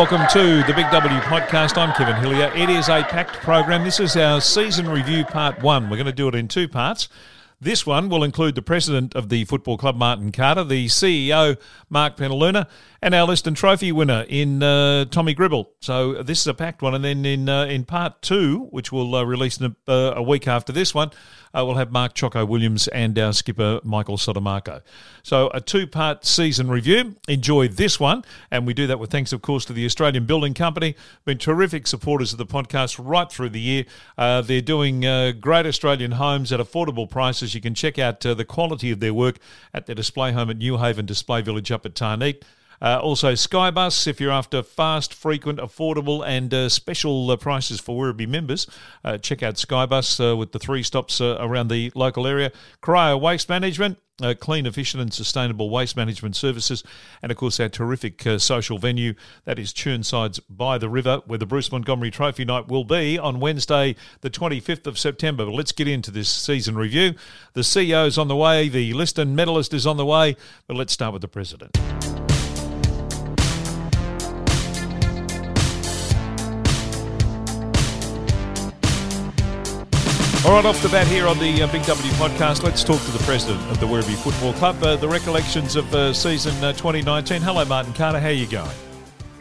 Welcome 0.00 0.26
to 0.28 0.62
the 0.62 0.72
Big 0.72 0.90
W 0.90 1.20
podcast. 1.20 1.76
I'm 1.76 1.92
Kevin 1.92 2.16
Hillier. 2.16 2.50
It 2.56 2.70
is 2.70 2.88
a 2.88 3.02
packed 3.02 3.34
program. 3.34 3.84
This 3.84 4.00
is 4.00 4.16
our 4.16 4.40
season 4.40 4.88
review 4.88 5.26
part 5.26 5.60
one. 5.62 5.90
We're 5.90 5.98
going 5.98 6.06
to 6.06 6.12
do 6.12 6.26
it 6.26 6.34
in 6.34 6.48
two 6.48 6.68
parts. 6.68 7.10
This 7.62 7.84
one 7.84 8.08
will 8.08 8.24
include 8.24 8.54
the 8.54 8.62
president 8.62 9.14
of 9.14 9.28
the 9.28 9.44
Football 9.44 9.76
Club, 9.76 9.94
Martin 9.94 10.32
Carter, 10.32 10.64
the 10.64 10.86
CEO, 10.86 11.58
Mark 11.90 12.16
Penaluna, 12.16 12.66
and 13.02 13.14
our 13.14 13.26
Liston 13.26 13.54
Trophy 13.54 13.92
winner 13.92 14.24
in 14.30 14.62
uh, 14.62 15.04
Tommy 15.06 15.34
Gribble. 15.34 15.70
So 15.82 16.22
this 16.22 16.40
is 16.40 16.46
a 16.46 16.54
packed 16.54 16.80
one. 16.80 16.94
And 16.94 17.04
then 17.04 17.26
in 17.26 17.50
uh, 17.50 17.64
in 17.64 17.84
part 17.84 18.22
two, 18.22 18.68
which 18.70 18.92
we'll 18.92 19.14
uh, 19.14 19.24
release 19.24 19.60
a, 19.60 19.74
uh, 19.86 20.14
a, 20.16 20.22
week 20.22 20.48
after 20.48 20.72
this 20.72 20.94
one, 20.94 21.10
uh, 21.52 21.62
we'll 21.66 21.76
have 21.76 21.92
Mark 21.92 22.14
Choco 22.14 22.46
Williams 22.46 22.88
and 22.88 23.18
our 23.18 23.34
skipper, 23.34 23.80
Michael 23.84 24.16
Sodomaco. 24.16 24.80
So 25.22 25.50
a 25.52 25.60
two 25.60 25.86
part 25.86 26.24
season 26.24 26.70
review. 26.70 27.16
Enjoy 27.28 27.68
this 27.68 28.00
one. 28.00 28.24
And 28.50 28.66
we 28.66 28.72
do 28.72 28.86
that 28.86 28.98
with 28.98 29.10
thanks, 29.10 29.34
of 29.34 29.42
course, 29.42 29.66
to 29.66 29.74
the 29.74 29.84
Australian 29.84 30.24
Building 30.24 30.54
Company. 30.54 30.94
Been 31.26 31.38
terrific 31.38 31.86
supporters 31.86 32.32
of 32.32 32.38
the 32.38 32.46
podcast 32.46 32.98
right 33.02 33.30
through 33.30 33.50
the 33.50 33.60
year. 33.60 33.84
Uh, 34.16 34.40
they're 34.40 34.62
doing 34.62 35.00
great 35.40 35.66
Australian 35.66 36.12
homes 36.12 36.52
at 36.52 36.60
affordable 36.60 37.08
prices. 37.08 37.49
You 37.54 37.60
can 37.60 37.74
check 37.74 37.98
out 37.98 38.24
uh, 38.24 38.34
the 38.34 38.44
quality 38.44 38.90
of 38.90 39.00
their 39.00 39.14
work 39.14 39.38
at 39.72 39.86
their 39.86 39.94
display 39.94 40.32
home 40.32 40.50
at 40.50 40.58
Newhaven 40.58 41.06
Display 41.06 41.42
Village 41.42 41.70
up 41.70 41.86
at 41.86 41.94
Tarneit. 41.94 42.42
Uh, 42.82 42.98
also, 43.02 43.32
Skybus, 43.32 44.06
if 44.06 44.20
you're 44.20 44.32
after 44.32 44.62
fast, 44.62 45.12
frequent, 45.12 45.58
affordable, 45.58 46.26
and 46.26 46.52
uh, 46.54 46.68
special 46.68 47.30
uh, 47.30 47.36
prices 47.36 47.78
for 47.78 48.00
Werribee 48.00 48.28
members, 48.28 48.66
uh, 49.04 49.18
check 49.18 49.42
out 49.42 49.56
Skybus 49.56 50.32
uh, 50.32 50.36
with 50.36 50.52
the 50.52 50.58
three 50.58 50.82
stops 50.82 51.20
uh, 51.20 51.36
around 51.40 51.68
the 51.68 51.92
local 51.94 52.26
area. 52.26 52.52
Corio 52.80 53.16
Waste 53.16 53.48
Management. 53.48 53.98
Uh, 54.22 54.34
clean, 54.38 54.66
efficient, 54.66 55.00
and 55.00 55.14
sustainable 55.14 55.70
waste 55.70 55.96
management 55.96 56.36
services, 56.36 56.84
and 57.22 57.32
of 57.32 57.38
course 57.38 57.58
our 57.58 57.70
terrific 57.70 58.26
uh, 58.26 58.38
social 58.38 58.76
venue 58.76 59.14
that 59.46 59.58
is 59.58 59.72
Chirnside's 59.72 60.38
by 60.40 60.76
the 60.76 60.90
River, 60.90 61.22
where 61.24 61.38
the 61.38 61.46
Bruce 61.46 61.72
Montgomery 61.72 62.10
Trophy 62.10 62.44
Night 62.44 62.68
will 62.68 62.84
be 62.84 63.18
on 63.18 63.40
Wednesday, 63.40 63.96
the 64.20 64.28
25th 64.28 64.86
of 64.86 64.98
September. 64.98 65.46
But 65.46 65.54
let's 65.54 65.72
get 65.72 65.88
into 65.88 66.10
this 66.10 66.28
season 66.28 66.76
review. 66.76 67.14
The 67.54 67.62
CEO 67.62 68.06
is 68.06 68.18
on 68.18 68.28
the 68.28 68.36
way, 68.36 68.68
the 68.68 68.92
Liston 68.92 69.34
medalist 69.34 69.72
is 69.72 69.86
on 69.86 69.96
the 69.96 70.04
way, 70.04 70.36
but 70.66 70.76
let's 70.76 70.92
start 70.92 71.14
with 71.14 71.22
the 71.22 71.28
president. 71.28 71.78
All 80.50 80.56
right, 80.56 80.64
off 80.64 80.82
the 80.82 80.88
bat 80.88 81.06
here 81.06 81.28
on 81.28 81.38
the 81.38 81.62
uh, 81.62 81.70
Big 81.70 81.84
W 81.84 82.12
podcast, 82.14 82.64
let's 82.64 82.82
talk 82.82 83.00
to 83.02 83.12
the 83.12 83.22
president 83.22 83.60
of 83.70 83.78
the 83.78 83.86
Werribee 83.86 84.16
Football 84.16 84.52
Club, 84.54 84.82
uh, 84.82 84.96
the 84.96 85.08
recollections 85.08 85.76
of 85.76 85.94
uh, 85.94 86.12
season 86.12 86.52
uh, 86.64 86.72
2019. 86.72 87.40
Hello, 87.40 87.64
Martin 87.64 87.92
Carter. 87.92 88.18
How 88.18 88.26
are 88.26 88.32
you 88.32 88.48
going? 88.48 88.68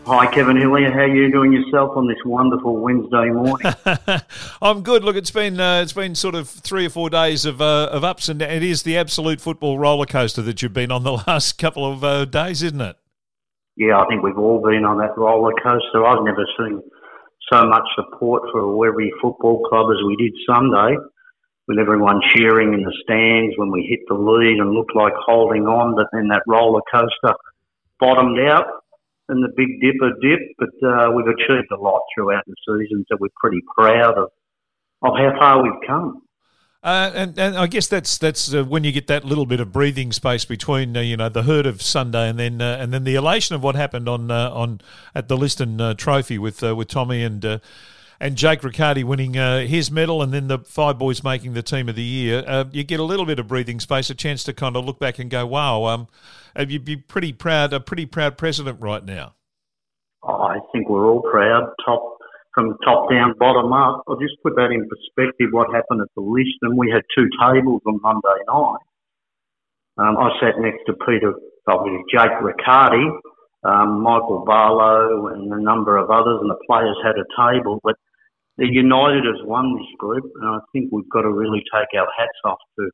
Hi, 0.05 0.27
Kevin 0.27 0.55
Hillier. 0.55 0.91
How 0.91 0.99
are 0.99 1.07
you 1.07 1.31
doing 1.31 1.51
yourself 1.51 1.97
on 1.97 2.07
this 2.07 2.19
wonderful 2.23 2.77
Wednesday 2.77 3.31
morning? 3.31 3.73
I'm 4.61 4.83
good. 4.83 5.03
Look, 5.03 5.15
it's 5.15 5.31
been 5.31 5.59
uh, 5.59 5.81
it's 5.81 5.93
been 5.93 6.13
sort 6.13 6.35
of 6.35 6.47
three 6.47 6.85
or 6.85 6.91
four 6.91 7.09
days 7.09 7.43
of 7.43 7.59
uh, 7.59 7.89
of 7.91 8.03
ups 8.03 8.29
and 8.29 8.39
downs. 8.39 8.53
It 8.53 8.61
is 8.61 8.83
the 8.83 8.95
absolute 8.95 9.41
football 9.41 9.79
roller 9.79 10.05
coaster 10.05 10.43
that 10.43 10.61
you've 10.61 10.73
been 10.73 10.91
on 10.91 11.01
the 11.01 11.13
last 11.27 11.57
couple 11.57 11.91
of 11.91 12.29
days, 12.29 12.61
isn't 12.61 12.81
it? 12.81 12.97
Yeah, 13.75 13.97
I 13.97 14.05
think 14.05 14.21
we've 14.21 14.37
all 14.37 14.61
been 14.61 14.85
on 14.85 14.99
that 14.99 15.17
roller 15.17 15.53
coaster. 15.63 16.05
I've 16.05 16.23
never 16.23 16.45
seen 16.59 16.83
so 17.51 17.65
much 17.65 17.87
support 17.95 18.43
for 18.51 18.87
every 18.87 19.11
football 19.21 19.61
club 19.69 19.87
as 19.91 19.97
we 20.05 20.15
did 20.15 20.33
Sunday, 20.47 20.97
with 21.67 21.77
everyone 21.77 22.19
cheering 22.33 22.73
in 22.73 22.81
the 22.81 22.93
stands 23.03 23.53
when 23.57 23.71
we 23.71 23.85
hit 23.89 23.99
the 24.07 24.15
lead 24.15 24.57
and 24.57 24.71
looked 24.71 24.95
like 24.95 25.13
holding 25.15 25.67
on, 25.67 25.95
but 25.95 26.07
then 26.11 26.27
that 26.29 26.41
roller 26.47 26.81
coaster 26.91 27.35
bottomed 27.99 28.39
out 28.39 28.65
and 29.29 29.43
the 29.43 29.53
Big 29.55 29.79
Dipper 29.79 30.11
dip. 30.21 30.39
But 30.57 30.73
uh, 30.81 31.11
we've 31.11 31.27
achieved 31.27 31.71
a 31.71 31.79
lot 31.79 32.01
throughout 32.15 32.43
the 32.47 32.55
season, 32.67 33.05
so 33.07 33.17
we're 33.19 33.29
pretty 33.39 33.61
proud 33.77 34.17
of, 34.17 34.29
of 35.03 35.13
how 35.15 35.33
far 35.39 35.63
we've 35.63 35.87
come. 35.87 36.21
Uh, 36.81 37.11
and, 37.13 37.37
and 37.37 37.57
I 37.57 37.67
guess 37.67 37.87
that's 37.87 38.17
that's 38.17 38.53
uh, 38.53 38.63
when 38.63 38.85
you 38.85 38.93
get 38.93 39.07
that 39.07 39.25
little 39.25 39.45
bit 39.45 39.59
of 39.59 39.73
breathing 39.73 40.13
space 40.13 40.45
between 40.45 40.95
uh, 40.95 41.01
you 41.01 41.17
know 41.17 41.27
the 41.27 41.43
hurt 41.43 41.65
of 41.65 41.81
Sunday 41.81 42.29
and 42.29 42.39
then 42.39 42.61
uh, 42.61 42.77
and 42.79 42.93
then 42.93 43.03
the 43.03 43.15
elation 43.15 43.53
of 43.53 43.61
what 43.61 43.75
happened 43.75 44.07
on 44.07 44.31
uh, 44.31 44.49
on 44.51 44.79
at 45.13 45.27
the 45.27 45.35
Liston 45.35 45.81
uh, 45.81 45.93
Trophy 45.93 46.37
with 46.37 46.61
with 46.61 46.87
Tommy 46.87 47.21
and 47.21 47.59
and 48.21 48.35
Jake 48.37 48.63
Riccardi 48.63 49.03
winning 49.03 49.33
his 49.67 49.91
medal 49.91 50.21
and 50.21 50.33
then 50.33 50.47
the 50.47 50.59
five 50.59 50.97
boys 50.97 51.21
making 51.21 51.51
the 51.53 51.63
team 51.63 51.89
of 51.89 51.95
the 51.95 52.03
year. 52.03 52.65
you 52.71 52.85
get 52.85 53.01
a 53.01 53.03
little 53.03 53.25
bit 53.25 53.39
of 53.39 53.47
breathing 53.49 53.81
space, 53.81 54.09
a 54.09 54.15
chance 54.15 54.45
to 54.45 54.53
kind 54.53 54.77
of 54.77 54.85
look 54.85 54.99
back 54.99 55.19
and 55.19 55.29
go, 55.29 55.45
"Wow, 55.45 55.83
um, 55.83 56.07
you'd 56.57 56.85
be 56.85 56.95
pretty 56.95 57.33
proud, 57.33 57.73
a 57.73 57.81
pretty 57.81 58.05
proud 58.05 58.37
president 58.37 58.79
right 58.79 59.03
now." 59.03 59.33
I 60.23 60.59
think 60.71 60.87
we're 60.87 61.09
all 61.09 61.21
proud. 61.21 61.73
Top 61.85 62.18
from 62.59 62.75
top 62.83 63.09
down, 63.09 63.33
bottom 63.39 63.71
up. 63.71 64.03
I'll 64.07 64.19
just 64.19 64.35
put 64.43 64.55
that 64.55 64.71
in 64.71 64.87
perspective 64.87 65.49
what 65.51 65.73
happened 65.73 66.01
at 66.01 66.11
the 66.15 66.21
list. 66.21 66.59
And 66.61 66.77
we 66.77 66.91
had 66.91 67.03
two 67.15 67.29
tables 67.39 67.81
on 67.87 67.99
Monday 68.01 68.39
night. 68.47 68.83
Um, 69.97 70.17
I 70.17 70.29
sat 70.39 70.59
next 70.59 70.83
to 70.87 70.93
Peter, 71.07 71.33
obviously 71.67 72.03
Jake 72.11 72.35
Riccardi, 72.41 73.03
um, 73.63 74.01
Michael 74.01 74.43
Barlow, 74.45 75.27
and 75.27 75.51
a 75.51 75.61
number 75.61 75.97
of 75.97 76.09
others, 76.09 76.39
and 76.41 76.49
the 76.49 76.59
players 76.67 76.95
had 77.03 77.15
a 77.15 77.27
table. 77.35 77.79
But 77.83 77.95
they're 78.57 78.67
united 78.67 79.23
as 79.23 79.45
one, 79.45 79.75
this 79.75 79.91
group. 79.97 80.23
And 80.35 80.55
I 80.55 80.59
think 80.73 80.91
we've 80.91 81.09
got 81.09 81.21
to 81.21 81.31
really 81.31 81.63
take 81.73 81.87
our 81.97 82.07
hats 82.17 82.39
off 82.43 82.59
to 82.77 82.89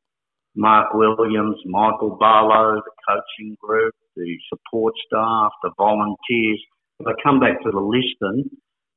Mark 0.54 0.94
Williams, 0.94 1.58
Michael 1.66 2.16
Barlow, 2.18 2.82
the 2.82 2.92
coaching 3.08 3.56
group, 3.60 3.94
the 4.16 4.36
support 4.48 4.94
staff, 5.06 5.50
the 5.62 5.70
volunteers. 5.76 6.62
If 6.98 7.06
I 7.06 7.12
come 7.22 7.40
back 7.40 7.62
to 7.62 7.70
the 7.70 7.78
Liston, 7.78 8.48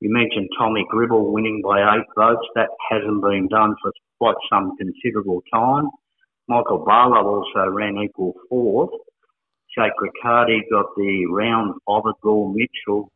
you 0.02 0.12
mentioned 0.12 0.50
Tommy 0.58 0.86
Gribble 0.90 1.32
winning 1.32 1.62
by 1.64 1.80
eight 1.80 2.06
votes. 2.16 2.48
That 2.56 2.70
hasn't 2.90 3.22
been 3.22 3.48
done 3.50 3.76
for 3.82 3.92
quite 4.18 4.36
some 4.50 4.78
considerable 4.78 5.42
time. 5.54 5.90
Michael 6.48 6.84
Barlow 6.86 7.28
also 7.28 7.70
ran 7.70 7.98
equal 7.98 8.34
fourth. 8.50 8.92
Jake 9.78 9.92
Riccardi 10.02 10.62
got 10.72 10.88
the 10.96 11.26
round 11.30 11.76
Ovidgall 11.88 12.56
Mitchell 12.56 13.12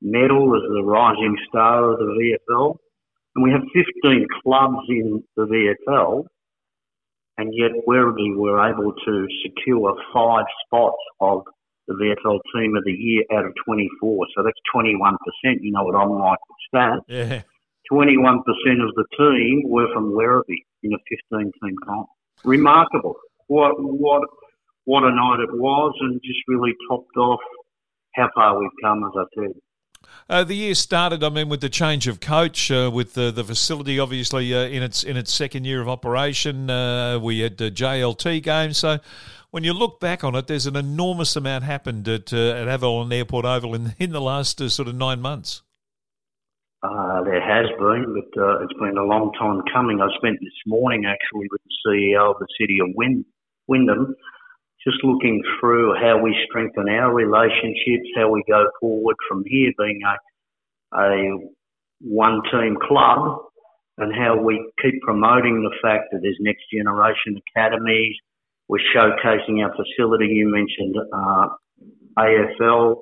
medal 0.00 0.54
as 0.54 0.62
the 0.70 0.82
rising 0.84 1.36
star 1.48 1.92
of 1.92 1.98
the 1.98 2.04
VFL. 2.04 2.76
And 3.34 3.42
we 3.42 3.50
have 3.50 3.62
15 3.74 4.26
clubs 4.42 4.86
in 4.88 5.22
the 5.36 5.46
VFL, 5.46 6.24
and 7.38 7.52
yet 7.54 7.72
Werribee 7.86 8.36
were 8.36 8.66
able 8.66 8.92
to 8.92 9.26
secure 9.42 9.94
five 10.12 10.44
spots 10.66 11.02
of 11.20 11.44
the 11.86 11.94
VFL 11.94 12.40
Team 12.54 12.76
of 12.76 12.84
the 12.84 12.92
Year 12.92 13.24
out 13.32 13.44
of 13.44 13.52
24. 13.64 14.26
So 14.36 14.42
that's 14.42 14.58
21%. 14.74 15.16
You 15.60 15.72
know 15.72 15.84
what 15.84 15.94
I'm 15.94 16.10
like 16.10 16.38
with 16.48 16.58
stats. 16.74 17.00
Yeah. 17.08 17.42
21% 17.90 18.38
of 18.38 18.94
the 18.96 19.04
team 19.16 19.62
were 19.66 19.86
from 19.92 20.12
Werribee 20.12 20.64
in 20.82 20.92
a 20.92 20.98
15 21.30 21.52
team 21.62 21.76
comp. 21.84 22.08
Remarkable. 22.44 23.14
What, 23.46 23.74
what, 23.78 24.22
what 24.84 25.04
a 25.04 25.10
night 25.10 25.40
it 25.40 25.56
was, 25.56 25.94
and 26.00 26.20
just 26.24 26.40
really 26.48 26.72
topped 26.88 27.16
off 27.16 27.40
how 28.14 28.28
far 28.34 28.58
we've 28.58 28.70
come, 28.82 29.04
as 29.04 29.12
I 29.16 29.24
said. 29.40 29.52
Uh, 30.28 30.44
the 30.44 30.54
year 30.54 30.74
started, 30.74 31.22
I 31.22 31.28
mean, 31.28 31.48
with 31.48 31.60
the 31.60 31.68
change 31.68 32.08
of 32.08 32.20
coach, 32.20 32.70
uh, 32.70 32.90
with 32.92 33.14
the, 33.14 33.30
the 33.30 33.44
facility 33.44 33.98
obviously 33.98 34.52
uh, 34.54 34.64
in 34.64 34.82
its 34.82 35.02
in 35.02 35.16
its 35.16 35.32
second 35.32 35.64
year 35.64 35.80
of 35.80 35.88
operation. 35.88 36.68
Uh, 36.68 37.18
we 37.20 37.40
had 37.40 37.58
the 37.58 37.70
JLT 37.70 38.42
games, 38.42 38.78
so 38.78 38.98
when 39.50 39.64
you 39.64 39.72
look 39.72 40.00
back 40.00 40.24
on 40.24 40.34
it, 40.34 40.46
there's 40.46 40.66
an 40.66 40.76
enormous 40.76 41.36
amount 41.36 41.64
happened 41.64 42.08
at 42.08 42.32
uh, 42.32 42.52
at 42.52 42.68
Avalon 42.68 43.12
Airport 43.12 43.44
Oval 43.44 43.74
in 43.74 43.94
in 43.98 44.12
the 44.12 44.20
last 44.20 44.60
uh, 44.60 44.68
sort 44.68 44.88
of 44.88 44.94
nine 44.94 45.20
months. 45.20 45.62
Uh, 46.82 47.24
there 47.24 47.40
has 47.40 47.66
been, 47.78 48.14
but 48.14 48.40
uh, 48.40 48.62
it's 48.62 48.78
been 48.78 48.96
a 48.96 49.04
long 49.04 49.32
time 49.38 49.62
coming. 49.72 50.00
I 50.00 50.08
spent 50.18 50.38
this 50.40 50.60
morning 50.66 51.04
actually 51.06 51.48
with 51.50 51.60
the 51.64 51.74
CEO 51.86 52.30
of 52.30 52.36
the 52.38 52.46
City 52.60 52.78
of 52.80 52.94
Wind, 52.94 53.24
Wyndham, 53.66 54.14
just 54.86 55.02
looking 55.02 55.42
through 55.58 55.94
how 55.94 56.20
we 56.22 56.36
strengthen 56.48 56.88
our 56.88 57.12
relationships, 57.12 58.06
how 58.14 58.30
we 58.30 58.44
go 58.48 58.66
forward 58.78 59.16
from 59.28 59.42
here, 59.46 59.72
being 59.78 60.00
a, 60.06 61.00
a 61.00 61.38
one 62.00 62.42
team 62.52 62.76
club, 62.80 63.40
and 63.98 64.14
how 64.14 64.36
we 64.36 64.62
keep 64.80 65.00
promoting 65.02 65.62
the 65.62 65.74
fact 65.82 66.12
that 66.12 66.20
there's 66.22 66.38
next 66.40 66.64
generation 66.72 67.40
academies, 67.48 68.14
we're 68.68 68.78
showcasing 68.94 69.62
our 69.62 69.72
facility. 69.74 70.26
You 70.26 70.50
mentioned 70.50 70.96
uh, 71.12 71.48
AFL, 72.18 72.96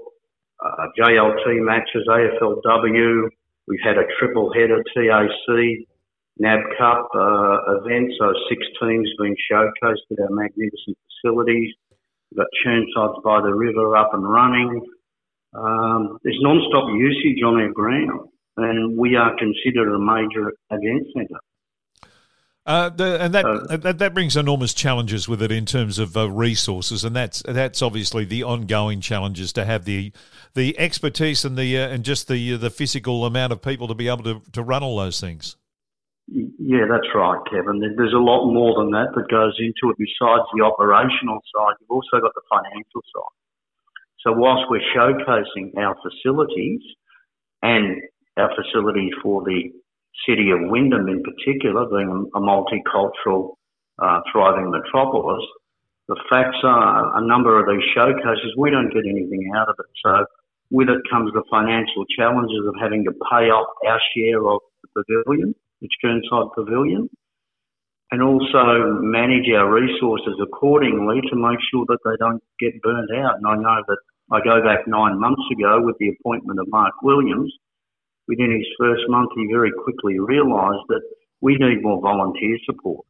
uh, 0.64 0.87
JLT 0.99 1.64
matches, 1.64 2.06
AFLW. 2.08 3.28
We've 3.66 3.81
had 3.82 3.96
a 3.96 4.05
triple 4.19 4.52
header 4.52 4.82
TAC, 4.94 5.87
NAB 6.38 6.61
Cup 6.76 7.08
uh, 7.14 7.78
event, 7.78 8.12
so 8.19 8.32
six 8.49 8.61
teams 8.81 9.08
being 9.19 9.37
showcased 9.50 10.05
at 10.12 10.20
our 10.20 10.31
magnificent 10.31 10.99
facilities. 11.22 11.72
We've 12.31 12.38
got 12.38 12.46
Chirnsides 12.62 13.22
by 13.25 13.40
the 13.40 13.55
river 13.55 13.96
up 13.96 14.12
and 14.12 14.28
running. 14.28 14.82
Um, 15.55 16.19
there's 16.25 16.38
non-stop 16.40 16.90
usage 16.93 17.43
on 17.46 17.61
our 17.61 17.72
ground, 17.72 18.28
and 18.56 18.99
we 18.99 19.14
are 19.16 19.34
considered 19.38 19.94
a 19.94 19.99
major 19.99 20.52
event 20.70 21.06
centre. 21.16 21.40
Uh, 22.66 22.88
the, 22.88 23.20
and 23.20 23.34
that, 23.34 23.44
uh, 23.44 23.76
that, 23.76 23.99
that 23.99 24.14
brings 24.14 24.37
enormous 24.37 24.72
challenges 24.72 25.28
with 25.28 25.43
it 25.43 25.52
in 25.52 25.66
terms 25.66 25.99
of 25.99 26.16
uh, 26.16 26.31
resources, 26.31 27.05
and 27.05 27.14
that's 27.14 27.43
that's 27.43 27.82
obviously 27.82 28.25
the 28.25 28.43
ongoing 28.43 29.02
challenges 29.02 29.52
to 29.52 29.66
have 29.66 29.84
the 29.84 30.11
the 30.55 30.78
expertise 30.78 31.44
and 31.44 31.58
the 31.58 31.76
uh, 31.76 31.88
and 31.88 32.05
just 32.05 32.26
the 32.26 32.55
uh, 32.55 32.56
the 32.56 32.70
physical 32.70 33.26
amount 33.26 33.52
of 33.52 33.61
people 33.61 33.87
to 33.88 33.94
be 33.94 34.08
able 34.08 34.25
to, 34.25 34.40
to 34.52 34.62
run 34.62 34.82
all 34.82 34.96
those 34.96 35.20
things. 35.20 35.56
Yeah, 36.26 36.88
that's 36.88 37.06
right, 37.14 37.38
Kevin. 37.52 37.81
There's 37.81 38.14
a 38.14 38.25
lot 38.25 38.50
more 38.50 38.81
than 38.81 38.93
that 38.93 39.12
that 39.14 39.28
goes 39.28 39.61
into 39.61 39.93
it 39.93 39.99
besides 39.99 40.49
the 40.56 40.64
operational 40.64 41.40
side. 41.52 41.76
You've 41.81 41.90
also 41.90 42.16
got 42.22 42.32
the 42.32 42.49
financial 42.49 43.05
side. 43.12 43.37
So 44.25 44.32
whilst 44.32 44.64
we're 44.70 44.81
showcasing 44.96 45.76
our 45.76 45.94
facilities 46.00 46.81
and 47.61 48.00
our 48.38 48.50
facilities 48.56 49.12
for 49.22 49.44
the 49.44 49.69
city 50.28 50.50
of 50.50 50.61
Wyndham 50.70 51.08
in 51.08 51.22
particular, 51.22 51.87
being 51.87 52.31
a 52.34 52.40
multicultural, 52.40 53.55
uh, 53.99 54.20
thriving 54.32 54.70
metropolis, 54.70 55.44
the 56.08 56.16
facts 56.28 56.58
are 56.62 57.16
a 57.16 57.26
number 57.26 57.58
of 57.58 57.66
these 57.66 57.84
showcases, 57.94 58.55
we 58.58 58.70
don't 58.70 58.93
get 58.93 59.05
anything 59.08 59.50
out 59.56 59.69
of 59.69 59.76
it. 59.78 59.90
So 60.05 60.26
with 60.70 60.88
it 60.88 61.00
comes 61.11 61.32
the 61.32 61.43
financial 61.50 62.05
challenges 62.16 62.66
of 62.66 62.75
having 62.81 63.05
to 63.05 63.12
pay 63.31 63.49
off 63.49 63.69
our 63.87 64.00
share 64.14 64.44
of 64.46 64.61
the 64.82 65.05
pavilion, 65.05 65.55
the 65.81 65.88
Chirnside 66.02 66.55
Pavilion, 66.55 67.08
and 68.11 68.22
also 68.22 69.00
manage 69.00 69.49
our 69.56 69.72
resources 69.72 70.34
accordingly 70.43 71.20
to 71.31 71.37
make 71.37 71.58
sure 71.70 71.84
that 71.88 71.99
they 72.05 72.16
don't 72.19 72.43
get 72.61 72.81
burnt 72.82 73.11
out. 73.16 73.37
And 73.38 73.46
I 73.46 73.56
know 73.56 73.82
that 73.88 73.99
I 74.31 74.40
go 74.44 74.62
back 74.62 74.87
nine 74.87 75.19
months 75.19 75.43
ago 75.52 75.81
with 75.81 75.96
the 75.99 76.12
appointment 76.12 76.61
of 76.61 76.69
Mark 76.69 76.94
Williams, 77.02 77.52
within 78.29 78.50
his 78.50 78.67
first 78.79 79.03
month, 79.09 79.31
he 79.37 79.47
very 79.50 79.73
quickly 79.73 80.19
realised 80.19 80.85
that 80.88 81.03
we 81.41 81.56
need 81.56 81.82
more 81.82 82.00
volunteer 82.00 82.56
support. 82.65 83.05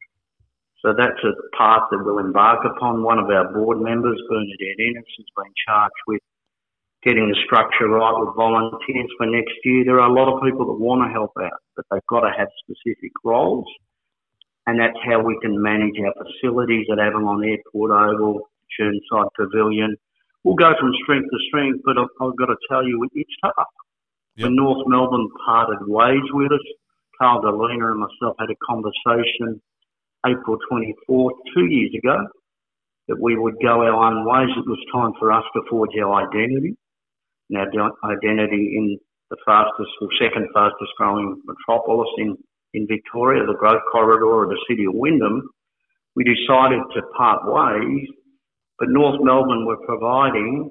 So 0.83 0.93
that's 0.97 1.23
a 1.25 1.33
path 1.57 1.89
that 1.91 2.03
we'll 2.05 2.19
embark 2.19 2.61
upon. 2.65 3.03
One 3.03 3.19
of 3.19 3.31
our 3.31 3.53
board 3.53 3.81
members, 3.81 4.21
Bernadette 4.29 4.81
Ennis, 4.81 5.09
has 5.17 5.27
been 5.37 5.53
charged 5.67 6.03
with 6.07 6.21
getting 7.03 7.29
the 7.29 7.37
structure 7.47 7.89
right 7.89 8.13
with 8.19 8.37
volunteers 8.37 9.09
for 9.17 9.27
next 9.27 9.55
year. 9.65 9.85
There 9.85 10.01
are 10.01 10.11
a 10.11 10.13
lot 10.13 10.29
of 10.29 10.43
people 10.43 10.67
that 10.67 10.81
want 10.81 11.09
to 11.09 11.13
help 11.13 11.33
out, 11.41 11.61
but 11.77 11.85
they've 11.91 12.07
got 12.09 12.21
to 12.21 12.33
have 12.37 12.49
specific 12.65 13.13
roles. 13.25 13.67
And 14.67 14.81
that's 14.81 14.97
how 15.05 15.23
we 15.23 15.39
can 15.41 15.61
manage 15.61 15.97
our 16.05 16.13
facilities 16.21 16.87
at 16.91 16.99
Avalon 16.99 17.45
Airport 17.45 17.93
Oval, 17.93 18.49
Chirnside 18.73 19.29
Pavilion. 19.37 19.97
We'll 20.43 20.57
go 20.57 20.73
from 20.81 20.93
strength 21.03 21.29
to 21.31 21.39
strength, 21.49 21.81
but 21.85 21.97
I've, 21.97 22.13
I've 22.21 22.37
got 22.37 22.47
to 22.47 22.57
tell 22.69 22.85
you, 22.85 23.07
it's 23.15 23.31
tough. 23.45 23.69
Yep. 24.37 24.45
When 24.47 24.57
North 24.57 24.87
Melbourne 24.87 25.29
parted 25.47 25.87
ways 25.87 26.25
with 26.33 26.53
us, 26.53 26.67
Carl 27.19 27.43
Dilena 27.43 27.93
and 27.93 28.01
myself 28.01 28.37
had 28.39 28.51
a 28.51 28.59
conversation 28.67 29.61
April 30.27 30.57
24th, 30.71 31.37
two 31.55 31.67
years 31.67 31.93
ago, 31.97 32.17
that 33.09 33.21
we 33.21 33.37
would 33.37 33.55
go 33.63 33.83
our 33.83 33.93
own 33.93 34.25
ways. 34.27 34.51
It 34.57 34.67
was 34.67 34.81
time 34.93 35.13
for 35.19 35.31
us 35.31 35.45
to 35.55 35.63
forge 35.69 35.91
our 36.03 36.27
identity, 36.27 36.77
and 37.51 37.59
our 37.59 37.93
identity 38.11 38.75
in 38.77 38.99
the 39.31 39.37
fastest 39.45 39.91
or 40.01 40.09
second 40.19 40.49
fastest 40.55 40.91
growing 40.97 41.41
metropolis 41.45 42.09
in, 42.19 42.37
in 42.73 42.87
Victoria, 42.87 43.45
the 43.47 43.55
growth 43.55 43.83
corridor 43.93 44.45
of 44.45 44.51
the 44.51 44.65
city 44.69 44.87
of 44.87 44.95
Wyndham. 44.95 45.49
We 46.17 46.25
decided 46.25 46.81
to 46.95 47.03
part 47.17 47.43
ways, 47.45 48.09
but 48.79 48.89
North 48.89 49.21
Melbourne 49.23 49.67
were 49.67 49.85
providing 49.87 50.71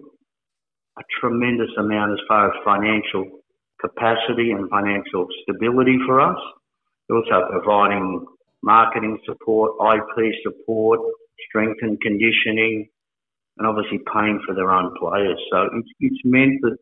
a 0.98 1.02
tremendous 1.20 1.70
amount 1.78 2.14
as 2.14 2.20
far 2.28 2.48
as 2.48 2.64
financial 2.66 3.43
capacity 3.84 4.52
and 4.52 4.70
financial 4.70 5.28
stability 5.44 5.98
for 6.06 6.22
us. 6.22 6.40
also 7.10 7.48
providing 7.52 8.26
marketing 8.62 9.20
support, 9.26 9.74
IP 9.94 10.34
support, 10.44 11.00
strength 11.50 11.80
and 11.82 12.00
conditioning, 12.02 12.88
and 13.58 13.68
obviously 13.68 14.00
paying 14.12 14.42
for 14.46 14.56
their 14.56 14.72
own 14.72 14.96
players. 14.98 15.40
So 15.52 15.70
it's, 15.74 15.90
it's 16.00 16.22
meant 16.24 16.62
that 16.62 16.78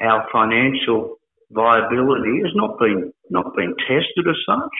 our 0.00 0.26
financial 0.32 1.16
viability 1.50 2.40
has 2.44 2.52
not 2.54 2.78
been 2.78 3.12
not 3.30 3.54
been 3.56 3.74
tested 3.88 4.26
as 4.28 4.36
such, 4.46 4.76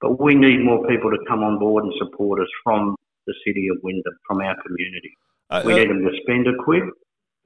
but 0.00 0.20
we 0.20 0.34
need 0.34 0.64
more 0.64 0.86
people 0.88 1.10
to 1.10 1.18
come 1.28 1.42
on 1.42 1.58
board 1.58 1.84
and 1.84 1.92
support 1.98 2.40
us 2.40 2.48
from 2.64 2.96
the 3.26 3.34
city 3.46 3.68
of 3.68 3.78
Wyndham, 3.82 4.16
from 4.26 4.40
our 4.40 4.56
community. 4.66 5.12
Uh, 5.50 5.62
we 5.64 5.74
uh, 5.74 5.76
need 5.76 5.90
them 5.90 6.02
to 6.02 6.10
spend 6.22 6.46
a 6.46 6.56
quid 6.64 6.82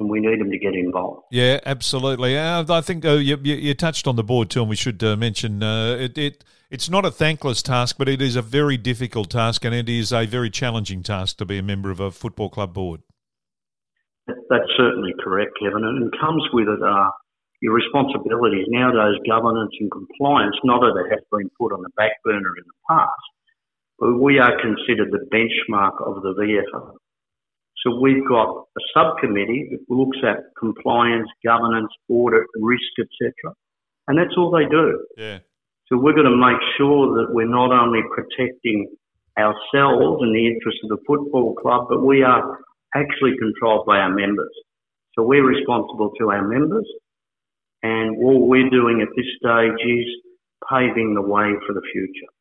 and 0.00 0.11
we 0.11 0.20
need 0.20 0.41
them 0.41 0.50
to 0.50 0.58
get 0.58 0.75
involved. 0.75 1.23
Yeah, 1.31 1.61
absolutely. 1.64 2.37
Uh, 2.37 2.64
I 2.69 2.81
think 2.81 3.05
uh, 3.05 3.12
you, 3.12 3.38
you, 3.43 3.55
you, 3.55 3.75
touched 3.75 4.06
on 4.06 4.17
the 4.17 4.25
board 4.25 4.50
too, 4.50 4.61
and 4.61 4.69
we 4.69 4.76
should 4.76 5.02
uh, 5.02 5.17
mention 5.17 5.62
uh, 5.62 5.96
it, 5.99 6.19
it. 6.19 6.44
It's 6.70 6.91
not 6.91 7.05
a 7.05 7.11
thankless 7.11 7.62
task, 7.62 7.96
but 7.99 8.08
it 8.08 8.20
is 8.20 8.35
a 8.35 8.43
very 8.43 8.76
difficult 8.76 9.31
task, 9.31 9.64
and 9.64 9.75
it 9.75 9.88
is 9.88 10.12
a 10.12 10.26
very 10.26 10.50
challenging 10.50 11.02
task 11.02 11.38
to 11.38 11.44
be 11.44 11.58
a 11.58 11.62
member 11.62 11.91
of 11.91 12.00
a 12.00 12.11
football 12.11 12.49
club 12.49 12.75
board. 12.75 13.02
That's 14.26 14.70
certainly 14.76 15.12
correct, 15.23 15.52
Kevin, 15.61 15.85
and 15.85 16.12
it 16.12 16.19
comes 16.19 16.43
with 16.52 16.69
it 16.69 16.82
uh, 16.82 17.11
your 17.61 17.75
responsibilities 17.75 18.67
nowadays. 18.69 19.20
Governance 19.29 19.73
and 19.79 19.91
compliance, 19.91 20.56
not 20.64 20.81
that 20.81 20.99
it 21.06 21.11
has 21.11 21.23
been 21.31 21.50
put 21.61 21.73
on 21.73 21.82
the 21.82 21.91
back 21.96 22.12
burner 22.25 22.56
in 22.56 22.64
the 22.67 22.79
past, 22.91 23.25
but 23.99 24.19
we 24.19 24.38
are 24.38 24.58
considered 24.61 25.12
the 25.12 25.29
benchmark 25.31 26.02
of 26.02 26.23
the 26.23 26.35
VFL. 26.35 26.96
So 27.85 28.01
we've 28.01 28.27
got 28.27 28.49
a 28.49 28.81
subcommittee 28.97 29.69
that 29.71 29.95
looks 29.95 30.17
at 30.25 30.57
compliance, 30.59 31.29
governance, 31.45 31.93
audit, 32.09 32.47
risk, 32.57 32.93
etc. 32.99 33.55
And 34.09 34.19
that's 34.19 34.35
all 34.39 34.51
they 34.51 34.65
do. 34.65 35.05
Yeah. 35.19 35.39
So 35.89 35.99
we're 35.99 36.15
going 36.15 36.33
to 36.33 36.37
make 36.37 36.61
sure 36.79 37.21
that 37.21 37.35
we're 37.35 37.49
not 37.49 37.71
only 37.71 38.01
protecting 38.09 38.89
ourselves 39.39 40.23
and 40.23 40.35
the 40.35 40.47
interests 40.47 40.81
of 40.85 40.97
the 40.97 41.05
football 41.07 41.55
club, 41.55 41.87
but 41.91 42.03
we 42.03 42.23
are 42.23 42.61
actually 42.95 43.37
controlled 43.39 43.85
by 43.85 43.99
our 43.99 44.15
members. 44.15 44.53
So 45.15 45.23
we're 45.23 45.47
responsible 45.47 46.11
to 46.19 46.31
our 46.31 46.47
members. 46.47 46.89
And 47.83 48.17
all 48.25 48.49
we're 48.49 48.70
doing 48.70 49.03
at 49.03 49.08
this 49.15 49.27
stage 49.37 49.77
is 49.85 50.06
paving 50.70 51.15
the 51.15 51.20
way 51.20 51.53
for 51.67 51.75
the 51.75 51.82
future. 51.93 52.32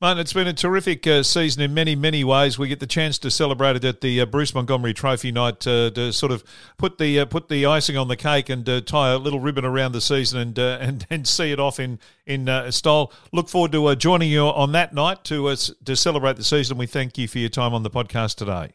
Martin, 0.00 0.20
it's 0.20 0.32
been 0.32 0.46
a 0.46 0.52
terrific 0.52 1.04
uh, 1.08 1.24
season 1.24 1.60
in 1.60 1.74
many, 1.74 1.96
many 1.96 2.22
ways. 2.22 2.56
We 2.56 2.68
get 2.68 2.78
the 2.78 2.86
chance 2.86 3.18
to 3.18 3.32
celebrate 3.32 3.74
it 3.74 3.84
at 3.84 4.00
the 4.00 4.20
uh, 4.20 4.26
Bruce 4.26 4.54
Montgomery 4.54 4.94
Trophy 4.94 5.32
night 5.32 5.66
uh, 5.66 5.90
to 5.90 6.12
sort 6.12 6.30
of 6.30 6.44
put 6.76 6.98
the 6.98 7.18
uh, 7.18 7.24
put 7.24 7.48
the 7.48 7.66
icing 7.66 7.96
on 7.96 8.06
the 8.06 8.14
cake 8.14 8.48
and 8.48 8.68
uh, 8.68 8.80
tie 8.80 9.10
a 9.10 9.18
little 9.18 9.40
ribbon 9.40 9.64
around 9.64 9.90
the 9.90 10.00
season 10.00 10.38
and 10.38 10.56
uh, 10.56 10.78
and, 10.80 11.04
and 11.10 11.26
see 11.26 11.50
it 11.50 11.58
off 11.58 11.80
in 11.80 11.98
in 12.26 12.46
style. 12.70 13.12
Look 13.32 13.48
forward 13.48 13.72
to 13.72 13.96
joining 13.96 14.30
you 14.30 14.42
on 14.42 14.70
that 14.72 14.94
night 14.94 15.24
to 15.24 15.52
to 15.56 15.96
celebrate 15.96 16.36
the 16.36 16.44
season. 16.44 16.78
We 16.78 16.86
thank 16.86 17.18
you 17.18 17.26
for 17.26 17.38
your 17.38 17.48
time 17.48 17.74
on 17.74 17.82
the 17.82 17.90
podcast 17.90 18.36
today. 18.36 18.74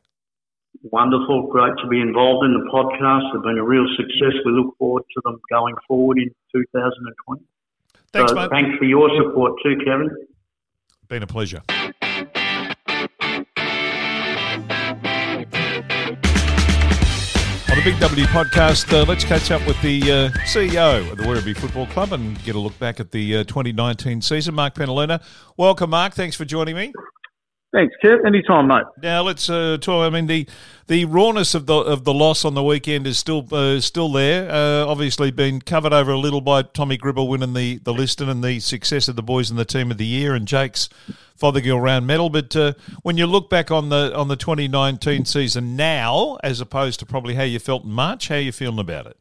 Wonderful, 0.82 1.48
great 1.48 1.72
to 1.82 1.88
be 1.88 2.01
involved 2.01 2.44
in 2.44 2.53
the 2.53 2.70
podcast. 2.70 3.32
They've 3.32 3.44
been 3.44 3.60
a 3.60 3.63
real 3.63 3.88
success. 3.96 4.34
We 4.46 4.51
look 4.51 4.77
forward 4.77 5.03
to 5.13 5.22
them 5.24 5.39
going 5.50 5.75
forward 5.88 6.18
in 6.18 6.36
2020. 6.51 7.44
Thanks, 8.12 8.32
so 8.32 8.36
mate. 8.36 8.50
Thanks 8.50 8.77
for 8.77 8.84
your 8.84 9.10
support 9.18 9.53
too, 9.63 9.77
Kevin. 9.86 10.10
Been 11.07 11.24
a 11.24 11.27
pleasure. 11.27 11.62
On 17.69 17.79
the 17.79 17.81
Big 17.83 18.00
W 18.00 18.25
podcast, 18.25 18.93
uh, 18.93 19.03
let's 19.07 19.24
catch 19.24 19.50
up 19.51 19.65
with 19.65 19.81
the 19.81 20.01
uh, 20.03 20.29
CEO 20.45 21.12
of 21.12 21.17
the 21.17 21.24
Werribee 21.24 21.57
Football 21.57 21.88
Club 21.88 22.13
and 22.13 22.41
get 22.43 22.55
a 22.55 22.60
look 22.60 22.77
back 22.77 23.00
at 23.00 23.12
the 23.12 23.38
uh, 23.38 23.43
2019 23.45 24.22
season. 24.22 24.53
Mark 24.53 24.75
Penaluna. 24.75 25.24
Welcome, 25.57 25.89
Mark. 25.89 26.13
Thanks 26.13 26.36
for 26.36 26.45
joining 26.45 26.75
me. 26.75 26.93
Thanks, 27.74 27.96
Kev. 28.03 28.24
Anytime, 28.24 28.68
mate. 28.68 28.84
Now 29.01 29.24
let's 29.24 29.50
uh, 29.50 29.77
talk. 29.82 30.06
I 30.06 30.10
mean, 30.12 30.27
the 30.27 30.48
the 30.86 31.06
rawness 31.06 31.56
of 31.56 31.65
the 31.65 31.75
of 31.75 32.03
the 32.03 32.13
loss 32.13 32.46
on 32.46 32.53
the 32.53 32.63
weekend 32.63 33.08
is 33.08 33.18
still 33.18 33.48
uh, 33.51 33.80
still 33.80 34.12
there. 34.12 34.48
Uh, 34.48 34.86
obviously, 34.86 35.32
been 35.32 35.60
covered 35.60 35.92
over 35.92 36.12
a 36.12 36.20
little 36.20 36.39
by 36.39 36.62
Tommy 36.62 36.98
Gribble 36.98 37.27
winning 37.27 37.53
the 37.53 37.80
the 37.80 37.92
Liston 37.92 38.30
and 38.30 38.44
the 38.44 38.60
success 38.60 39.08
of 39.08 39.15
the 39.15 39.24
boys 39.24 39.50
in 39.50 39.58
the 39.58 39.65
team 39.65 39.89
of 39.89 39.98
the 39.98 40.06
year 40.06 40.36
and 40.36 40.48
Jake's 40.48 40.88
Fothergill 41.36 41.82
round 41.82 42.06
medal. 42.06 42.30
But 42.30 42.56
uh, 42.56 42.74
when 43.01 43.18
you 43.18 43.25
look 43.25 43.50
back 43.50 43.72
on 43.72 43.89
the 43.89 44.15
on 44.15 44.27
the 44.27 44.36
2019 44.36 45.25
season 45.25 45.75
now, 45.75 46.38
as 46.44 46.62
opposed 46.62 47.00
to 47.00 47.08
probably 47.08 47.34
how 47.34 47.44
you 47.44 47.58
felt 47.58 47.86
in 47.86 47.92
March, 47.92 48.27
how 48.27 48.36
are 48.36 48.39
you 48.39 48.51
feeling 48.51 48.77
about 48.77 49.08
it? 49.08 49.18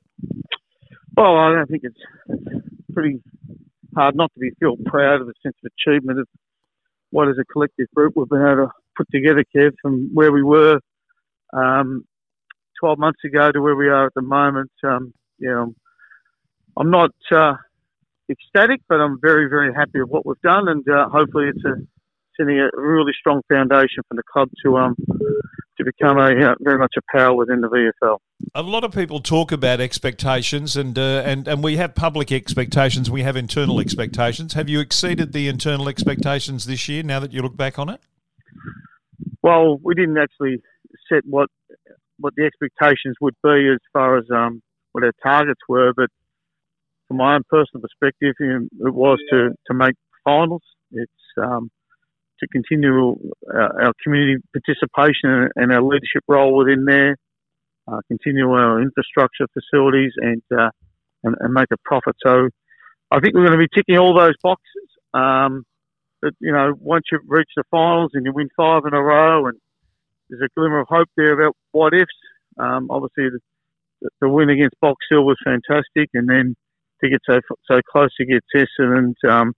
Well, 1.17 1.37
I 1.39 1.55
don't 1.55 1.71
think 1.71 1.85
it's, 1.85 2.01
it's 2.29 2.67
pretty 2.93 3.23
hard 3.95 4.15
not 4.15 4.31
to 4.35 4.41
be 4.41 4.51
feel 4.61 4.77
proud 4.85 5.23
of 5.23 5.27
the 5.27 5.35
sense 5.43 5.57
of 5.65 5.71
achievement 5.79 6.19
of 6.21 6.29
what 7.13 7.29
as 7.29 7.37
a 7.39 7.45
collective 7.45 7.87
group 7.95 8.15
we've 8.17 8.29
been 8.29 8.43
able 8.43 8.67
to 8.67 8.73
put 8.97 9.07
together, 9.13 9.45
Kev, 9.55 9.73
from 9.81 10.11
where 10.13 10.33
we 10.33 10.43
were 10.43 10.81
um, 11.53 12.05
12 12.81 12.99
months 12.99 13.21
ago 13.25 13.53
to 13.53 13.61
where 13.61 13.77
we 13.77 13.89
are 13.89 14.07
at 14.07 14.15
the 14.15 14.23
moment. 14.23 14.71
Um, 14.83 15.15
yeah, 15.39 15.63
I'm, 15.63 15.77
I'm 16.77 16.91
not 16.91 17.13
uh, 17.31 17.55
ecstatic, 18.31 18.81
but 18.89 18.97
I'm 18.97 19.21
very, 19.21 19.49
very 19.49 19.73
happy 19.73 20.01
with 20.01 20.09
what 20.09 20.27
we've 20.27 20.41
done, 20.43 20.69
and 20.69 20.87
uh, 20.89 21.09
hopefully 21.09 21.49
it's 21.49 21.65
a, 21.65 21.75
setting 22.37 22.59
a 22.59 22.69
really 22.75 23.13
strong 23.19 23.43
foundation 23.49 24.03
for 24.09 24.15
the 24.15 24.23
club 24.33 24.49
to 24.65 24.79
um, 24.79 24.97
to 25.79 25.85
become 25.85 26.19
a 26.19 26.53
uh, 26.53 26.55
very 26.61 26.79
much 26.79 26.95
a 26.97 27.17
power 27.17 27.35
within 27.35 27.61
the 27.61 27.69
VFL. 27.69 28.19
A 28.55 28.63
lot 28.63 28.85
of 28.85 28.93
people 28.93 29.21
talk 29.21 29.53
about 29.53 29.81
expectations, 29.81 30.77
and 30.77 30.99
uh, 30.99 31.23
and 31.25 31.49
and 31.49 31.63
we 31.63 31.77
have 31.77 31.95
public 31.95 32.31
expectations, 32.31 33.11
we 33.11 33.23
have 33.23 33.37
internal 33.37 33.81
expectations. 33.81 34.53
Have 34.55 34.69
you 34.69 34.81
exceeded 34.81 35.33
the 35.33 35.49
internal 35.49 35.89
expectations 35.89 36.67
this 36.67 36.89
year? 36.89 37.03
Now 37.03 37.21
that 37.21 37.33
you 37.33 37.41
look 37.43 37.57
back 37.57 37.79
on 37.79 37.89
it, 37.89 38.01
well, 39.43 39.79
we 39.83 39.95
didn't 39.95 40.19
actually 40.19 40.61
set 41.09 41.23
what 41.25 41.49
what 42.19 42.35
the 42.37 42.45
expectations 42.45 43.17
would 43.21 43.35
be 43.43 43.69
as 43.73 43.81
far 43.93 44.19
as 44.19 44.25
um, 44.31 44.63
what 44.93 45.03
our 45.05 45.13
targets 45.23 45.61
were, 45.69 45.93
but 45.97 46.11
from 47.09 47.17
my 47.19 47.35
own 47.35 47.43
personal 47.49 47.81
perspective, 47.81 48.35
it 48.39 48.95
was 48.95 49.19
to 49.31 49.51
to 49.67 49.75
make 49.75 49.95
finals. 50.25 50.63
It's 50.91 51.11
um, 51.43 51.71
to 52.41 52.49
continue 52.49 53.17
our, 53.53 53.83
uh, 53.83 53.87
our 53.87 53.93
community 54.03 54.43
participation 54.53 55.49
and 55.57 55.73
our 55.73 55.83
leadership 55.83 56.25
role 56.29 56.57
within 56.57 56.85
there, 56.85 57.17
uh, 57.89 58.01
continue 58.09 58.51
our 58.51 58.81
infrastructure 58.81 59.47
facilities, 59.53 60.13
and, 60.17 60.43
uh, 60.57 60.71
and, 61.25 61.37
and 61.41 61.53
make 61.53 61.69
a 61.73 61.77
profit. 61.85 62.17
So 62.25 62.49
I 63.11 63.21
think 63.21 63.35
we're 63.35 63.47
going 63.47 63.59
to 63.59 63.67
be 63.67 63.69
ticking 63.75 63.99
all 63.99 64.15
those 64.15 64.35
boxes. 64.43 64.89
Um, 65.15 65.65
but 66.21 66.35
you 66.41 66.53
know, 66.53 66.73
once 66.79 67.05
you 67.11 67.19
reach 67.27 67.51
the 67.57 67.65
finals 67.71 68.13
and 68.15 68.25
you 68.25 68.33
win 68.33 68.49
five 68.57 68.83
in 68.87 68.95
a 68.95 69.03
row, 69.03 69.47
and 69.47 69.59
there's 70.29 70.43
a 70.43 70.49
glimmer 70.59 70.81
of 70.81 70.89
hope 70.89 71.09
there 71.17 71.39
about 71.39 71.57
what 71.73 71.93
ifs. 71.93 72.07
Um, 72.59 72.89
obviously, 72.91 73.31
the, 74.01 74.09
the, 74.21 74.29
win 74.29 74.49
against 74.49 74.81
Box 74.81 75.05
Hill 75.11 75.25
was 75.25 75.37
fantastic, 75.45 76.11
and 76.15 76.29
then 76.29 76.55
to 77.03 77.11
get 77.11 77.21
so 77.27 77.41
so 77.67 77.81
close 77.91 78.15
to 78.17 78.25
get 78.25 78.45
tested 78.55 78.69
and 78.79 79.17
um, 79.29 79.53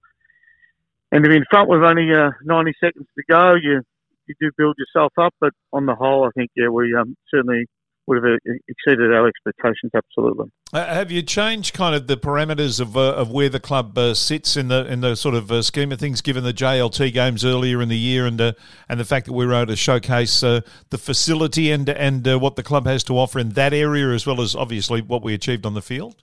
and 1.12 1.22
to 1.22 1.30
be 1.30 1.36
in 1.36 1.44
front 1.50 1.68
with 1.68 1.82
only 1.84 2.12
uh, 2.12 2.30
90 2.44 2.72
seconds 2.80 3.06
to 3.16 3.24
go, 3.28 3.54
you 3.54 3.82
you 4.26 4.34
do 4.40 4.50
build 4.56 4.76
yourself 4.78 5.12
up. 5.20 5.34
But 5.40 5.52
on 5.72 5.86
the 5.86 5.94
whole, 5.94 6.24
I 6.24 6.30
think 6.36 6.50
yeah, 6.56 6.68
we 6.68 6.94
um, 6.98 7.16
certainly 7.30 7.66
would 8.06 8.16
have 8.16 8.24
uh, 8.24 8.52
exceeded 8.68 9.12
our 9.12 9.28
expectations. 9.28 9.92
Absolutely. 9.94 10.50
Uh, 10.72 10.84
have 10.86 11.10
you 11.10 11.22
changed 11.22 11.74
kind 11.74 11.94
of 11.94 12.06
the 12.06 12.16
parameters 12.16 12.80
of 12.80 12.96
uh, 12.96 13.14
of 13.14 13.30
where 13.30 13.48
the 13.48 13.60
club 13.60 13.96
uh, 13.96 14.14
sits 14.14 14.56
in 14.56 14.68
the 14.68 14.86
in 14.86 15.00
the 15.00 15.14
sort 15.14 15.34
of 15.34 15.50
uh, 15.50 15.62
scheme 15.62 15.92
of 15.92 15.98
things, 15.98 16.20
given 16.20 16.44
the 16.44 16.52
JLT 16.52 17.12
games 17.12 17.44
earlier 17.44 17.80
in 17.80 17.88
the 17.88 17.98
year 17.98 18.26
and 18.26 18.40
uh, 18.40 18.52
and 18.88 19.00
the 19.00 19.04
fact 19.04 19.26
that 19.26 19.32
we 19.32 19.46
were 19.46 19.54
able 19.54 19.66
to 19.66 19.76
showcase 19.76 20.40
the 20.40 20.62
facility 20.98 21.70
and 21.70 21.88
and 21.88 22.26
what 22.40 22.56
the 22.56 22.62
club 22.62 22.86
has 22.86 23.04
to 23.04 23.18
offer 23.18 23.38
in 23.38 23.50
that 23.50 23.72
area, 23.72 24.08
as 24.14 24.26
well 24.26 24.40
as 24.40 24.54
obviously 24.54 25.00
what 25.00 25.22
we 25.22 25.34
achieved 25.34 25.64
on 25.64 25.74
the 25.74 25.82
field? 25.82 26.22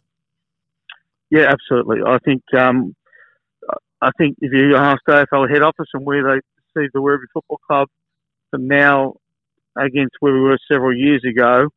Yeah, 1.30 1.52
absolutely. 1.52 2.00
I 2.06 2.18
think 2.26 2.42
um, 2.58 2.96
I 4.02 4.12
think 4.18 4.38
if 4.42 4.52
you 4.52 4.76
ask 4.76 5.00
AFL 5.08 5.50
head 5.50 5.62
office 5.62 5.88
and 5.94 6.06
where 6.06 6.24
they 6.24 6.42
see 6.76 6.88
the 6.94 7.00
Werribee 7.00 7.32
Football 7.34 7.60
Club 7.68 7.88
from 8.50 8.68
now 8.68 9.14
against 9.78 10.16
where 10.20 10.34
we 10.34 10.42
were 10.42 10.58
several 10.72 10.96
years 10.96 11.24
ago, 11.28 11.68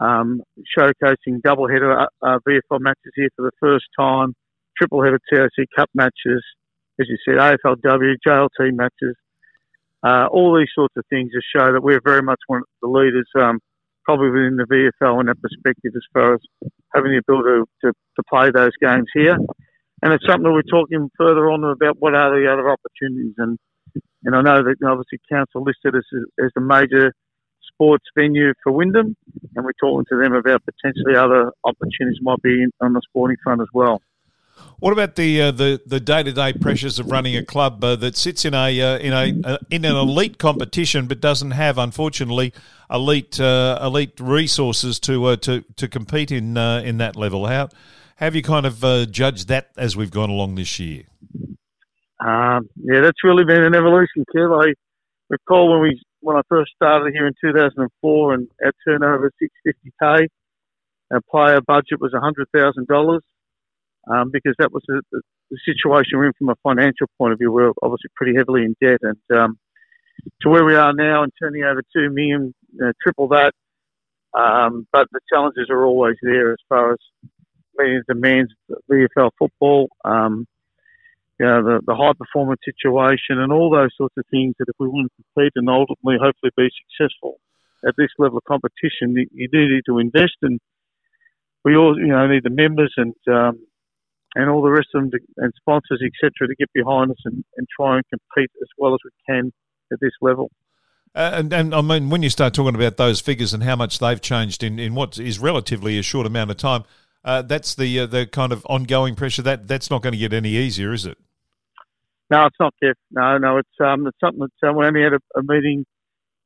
um, 0.00 0.40
showcasing 0.76 1.42
double 1.42 1.68
header 1.68 1.92
uh, 2.00 2.38
VFL 2.46 2.80
matches 2.80 3.12
here 3.14 3.28
for 3.36 3.42
the 3.42 3.50
first 3.60 3.86
time, 3.98 4.34
triple 4.76 5.02
header 5.02 5.20
TAC 5.32 5.66
Cup 5.76 5.90
matches, 5.94 6.44
as 7.00 7.06
you 7.08 7.16
said, 7.24 7.36
AFLW, 7.36 8.14
JLT 8.26 8.72
matches, 8.74 9.16
uh, 10.04 10.26
all 10.30 10.56
these 10.56 10.68
sorts 10.74 10.94
of 10.96 11.04
things 11.10 11.30
just 11.32 11.46
show 11.54 11.72
that 11.72 11.82
we're 11.82 12.00
very 12.04 12.22
much 12.22 12.38
one 12.46 12.60
of 12.60 12.66
the 12.82 12.88
leaders, 12.88 13.28
um, 13.40 13.58
probably 14.04 14.30
within 14.30 14.56
the 14.56 14.64
VFL 14.64 15.20
in 15.20 15.26
that 15.26 15.40
perspective 15.42 15.92
as 15.96 16.02
far 16.12 16.34
as 16.34 16.40
having 16.94 17.12
the 17.12 17.18
ability 17.18 17.64
to, 17.82 17.88
to, 17.88 17.92
to 18.16 18.22
play 18.30 18.50
those 18.50 18.72
games 18.80 19.06
here 19.12 19.36
and 20.02 20.12
it's 20.12 20.24
something 20.26 20.44
that 20.44 20.52
we're 20.52 20.62
talking 20.62 21.10
further 21.18 21.50
on 21.50 21.64
about 21.64 21.96
what 21.98 22.14
are 22.14 22.30
the 22.30 22.50
other 22.50 22.70
opportunities. 22.70 23.34
And 23.38 23.58
and 24.24 24.34
I 24.34 24.42
know 24.42 24.62
that 24.62 24.76
obviously 24.86 25.18
council 25.30 25.64
listed 25.64 25.94
us 25.94 26.04
as, 26.12 26.46
as 26.46 26.50
the 26.54 26.60
major 26.60 27.12
sports 27.72 28.04
venue 28.16 28.52
for 28.62 28.72
Wyndham, 28.72 29.16
and 29.54 29.64
we're 29.64 29.72
talking 29.80 30.04
to 30.10 30.22
them 30.22 30.34
about 30.34 30.62
potentially 30.64 31.16
other 31.16 31.52
opportunities 31.64 32.18
might 32.22 32.42
be 32.42 32.66
on 32.80 32.92
the 32.92 33.00
sporting 33.08 33.36
front 33.42 33.60
as 33.60 33.68
well. 33.72 34.00
What 34.80 34.92
about 34.92 35.16
the 35.16 35.42
uh, 35.42 35.50
the 35.50 35.80
the 35.86 35.98
day 35.98 36.22
to 36.22 36.32
day 36.32 36.52
pressures 36.52 36.98
of 36.98 37.10
running 37.10 37.36
a 37.36 37.44
club 37.44 37.82
uh, 37.82 37.96
that 37.96 38.16
sits 38.16 38.44
in 38.44 38.54
a 38.54 38.80
uh, 38.80 38.98
in 38.98 39.12
a 39.12 39.48
uh, 39.48 39.58
in 39.70 39.84
an 39.84 39.96
elite 39.96 40.38
competition, 40.38 41.06
but 41.06 41.20
doesn't 41.20 41.50
have, 41.52 41.78
unfortunately, 41.78 42.52
elite 42.90 43.40
uh, 43.40 43.78
elite 43.82 44.18
resources 44.20 45.00
to 45.00 45.24
uh, 45.26 45.36
to 45.36 45.64
to 45.76 45.88
compete 45.88 46.30
in 46.30 46.56
in 46.56 46.98
that 46.98 47.16
level? 47.16 47.46
How 47.46 47.70
have 48.16 48.34
you 48.34 48.42
kind 48.42 48.66
of 48.66 48.84
uh, 48.84 49.06
judged 49.06 49.48
that 49.48 49.70
as 49.76 49.96
we've 49.96 50.10
gone 50.10 50.30
along 50.30 50.56
this 50.56 50.78
year? 50.78 51.04
Um, 52.20 52.68
yeah, 52.76 53.00
that's 53.00 53.22
really 53.22 53.44
been 53.44 53.62
an 53.62 53.74
evolution, 53.74 54.24
Kev. 54.34 54.64
I 54.64 54.74
recall 55.28 55.72
when 55.72 55.82
we 55.82 56.02
when 56.20 56.36
I 56.36 56.42
first 56.48 56.72
started 56.74 57.12
here 57.12 57.26
in 57.26 57.34
2004, 57.40 58.34
and 58.34 58.48
our 58.64 58.72
turnover 58.86 59.32
650k, 59.42 60.26
our 61.10 61.20
player 61.30 61.60
budget 61.60 62.00
was 62.00 62.12
$100,000 62.12 63.20
um, 64.10 64.30
because 64.30 64.54
that 64.58 64.72
was 64.72 64.82
the, 64.86 65.02
the, 65.12 65.22
situation 65.64 66.18
we're 66.18 66.26
in 66.26 66.32
from 66.38 66.50
a 66.50 66.54
financial 66.62 67.06
point 67.16 67.32
of 67.32 67.38
view. 67.38 67.50
We're 67.50 67.72
obviously 67.82 68.10
pretty 68.14 68.36
heavily 68.36 68.64
in 68.64 68.76
debt, 68.82 69.00
and 69.00 69.38
um, 69.38 69.58
to 70.42 70.50
where 70.50 70.64
we 70.64 70.74
are 70.74 70.92
now 70.92 71.22
and 71.22 71.32
turning 71.40 71.64
over 71.64 71.82
two 71.94 72.10
million, 72.10 72.54
you 72.74 72.92
triple 73.02 73.28
that. 73.28 73.52
Um, 74.34 74.86
but 74.92 75.08
the 75.10 75.20
challenges 75.32 75.68
are 75.70 75.86
always 75.86 76.16
there 76.20 76.52
as 76.52 76.58
far 76.68 76.92
as 76.92 76.98
meeting 77.78 78.02
the 78.06 78.14
demands 78.14 78.52
of 78.70 78.76
VFL 78.90 79.30
football, 79.38 79.88
um, 80.04 80.46
you 81.38 81.46
know, 81.46 81.62
the, 81.62 81.80
the 81.86 81.94
high 81.94 82.12
performance 82.18 82.60
situation 82.64 83.38
and 83.38 83.52
all 83.52 83.70
those 83.70 83.90
sorts 83.96 84.14
of 84.18 84.24
things 84.30 84.54
that 84.58 84.68
if 84.68 84.74
we 84.78 84.88
want 84.88 85.10
to 85.10 85.22
compete 85.22 85.52
and 85.54 85.68
ultimately 85.68 86.16
hopefully 86.20 86.50
be 86.56 86.68
successful 86.82 87.38
at 87.86 87.94
this 87.96 88.10
level 88.18 88.38
of 88.38 88.44
competition, 88.44 89.14
you, 89.32 89.48
do 89.48 89.68
need 89.68 89.82
to 89.86 89.98
invest 89.98 90.34
and 90.42 90.58
we 91.64 91.76
all, 91.76 91.96
you 91.96 92.08
know, 92.08 92.26
need 92.26 92.42
the 92.42 92.50
members 92.50 92.92
and, 92.96 93.14
um, 93.28 93.58
and 94.34 94.50
all 94.50 94.62
the 94.62 94.70
rest 94.70 94.88
of 94.94 95.02
them 95.02 95.10
to, 95.12 95.18
and 95.36 95.52
sponsors, 95.56 96.02
etc., 96.02 96.48
to 96.48 96.54
get 96.58 96.72
behind 96.72 97.10
us 97.10 97.18
and, 97.24 97.44
and 97.56 97.66
try 97.78 97.96
and 97.96 98.04
compete 98.10 98.50
as 98.60 98.68
well 98.76 98.94
as 98.94 99.00
we 99.04 99.10
can 99.28 99.52
at 99.92 99.98
this 100.00 100.12
level. 100.20 100.50
Uh, 101.14 101.30
and, 101.34 101.52
and 101.52 101.74
I 101.74 101.80
mean, 101.80 102.10
when 102.10 102.22
you 102.22 102.30
start 102.30 102.52
talking 102.52 102.74
about 102.74 102.96
those 102.96 103.20
figures 103.20 103.54
and 103.54 103.62
how 103.62 103.76
much 103.76 103.98
they've 103.98 104.20
changed 104.20 104.62
in, 104.62 104.78
in 104.78 104.94
what 104.94 105.18
is 105.18 105.38
relatively 105.38 105.98
a 105.98 106.02
short 106.02 106.26
amount 106.26 106.50
of 106.50 106.56
time, 106.56 106.84
uh, 107.24 107.42
that's 107.42 107.74
the 107.74 108.00
uh, 108.00 108.06
the 108.06 108.26
kind 108.26 108.52
of 108.52 108.64
ongoing 108.66 109.14
pressure. 109.14 109.42
That 109.42 109.66
that's 109.66 109.90
not 109.90 110.02
going 110.02 110.12
to 110.12 110.18
get 110.18 110.32
any 110.32 110.50
easier, 110.50 110.92
is 110.92 111.04
it? 111.04 111.18
No, 112.30 112.46
it's 112.46 112.56
not, 112.60 112.74
Jeff. 112.82 112.96
No, 113.10 113.38
no, 113.38 113.58
it's 113.58 113.80
um, 113.80 114.06
it's 114.06 114.18
something 114.20 114.46
that 114.60 114.68
um, 114.68 114.76
we 114.76 114.86
only 114.86 115.02
had 115.02 115.14
a, 115.14 115.20
a 115.38 115.42
meeting 115.42 115.86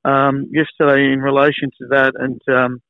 um, 0.04 0.46
yesterday 0.52 1.12
in 1.12 1.20
relation 1.20 1.70
to 1.80 1.88
that, 1.90 2.12
and 2.18 2.40
um, 2.48 2.80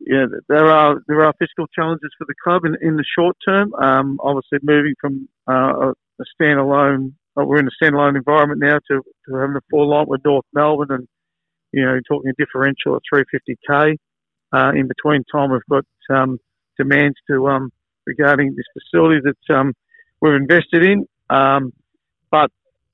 yeah, 0.00 0.26
there 0.48 0.66
are 0.66 1.00
there 1.06 1.24
are 1.24 1.34
fiscal 1.38 1.66
challenges 1.68 2.10
for 2.18 2.24
the 2.26 2.34
club 2.42 2.64
in, 2.64 2.76
in 2.82 2.96
the 2.96 3.04
short 3.18 3.36
term. 3.46 3.74
Um, 3.74 4.18
obviously, 4.22 4.58
moving 4.62 4.94
from 5.00 5.28
uh, 5.48 5.92
a 5.92 6.24
standalone, 6.40 7.12
uh, 7.38 7.44
we're 7.44 7.60
in 7.60 7.68
a 7.68 7.84
standalone 7.84 8.16
environment 8.16 8.60
now 8.60 8.78
to, 8.90 9.02
to 9.28 9.34
having 9.36 9.56
a 9.56 9.60
four 9.70 9.86
line 9.86 10.06
with 10.08 10.24
North 10.24 10.46
Melbourne, 10.52 10.88
and 10.90 11.08
you 11.72 11.84
know, 11.84 11.98
talking 12.08 12.30
a 12.30 12.34
differential 12.44 12.96
at 12.96 13.02
350k. 13.12 13.96
Uh, 14.52 14.72
in 14.74 14.88
between 14.88 15.24
time, 15.30 15.50
we've 15.50 15.60
got 15.70 15.84
um, 16.10 16.38
demands 16.78 17.16
to 17.30 17.48
um, 17.48 17.70
regarding 18.06 18.54
this 18.56 18.64
facility 18.72 19.20
that 19.22 19.54
um, 19.54 19.74
we're 20.20 20.36
invested 20.36 20.82
in. 20.84 21.06
Um, 21.30 21.72
but 22.30 22.50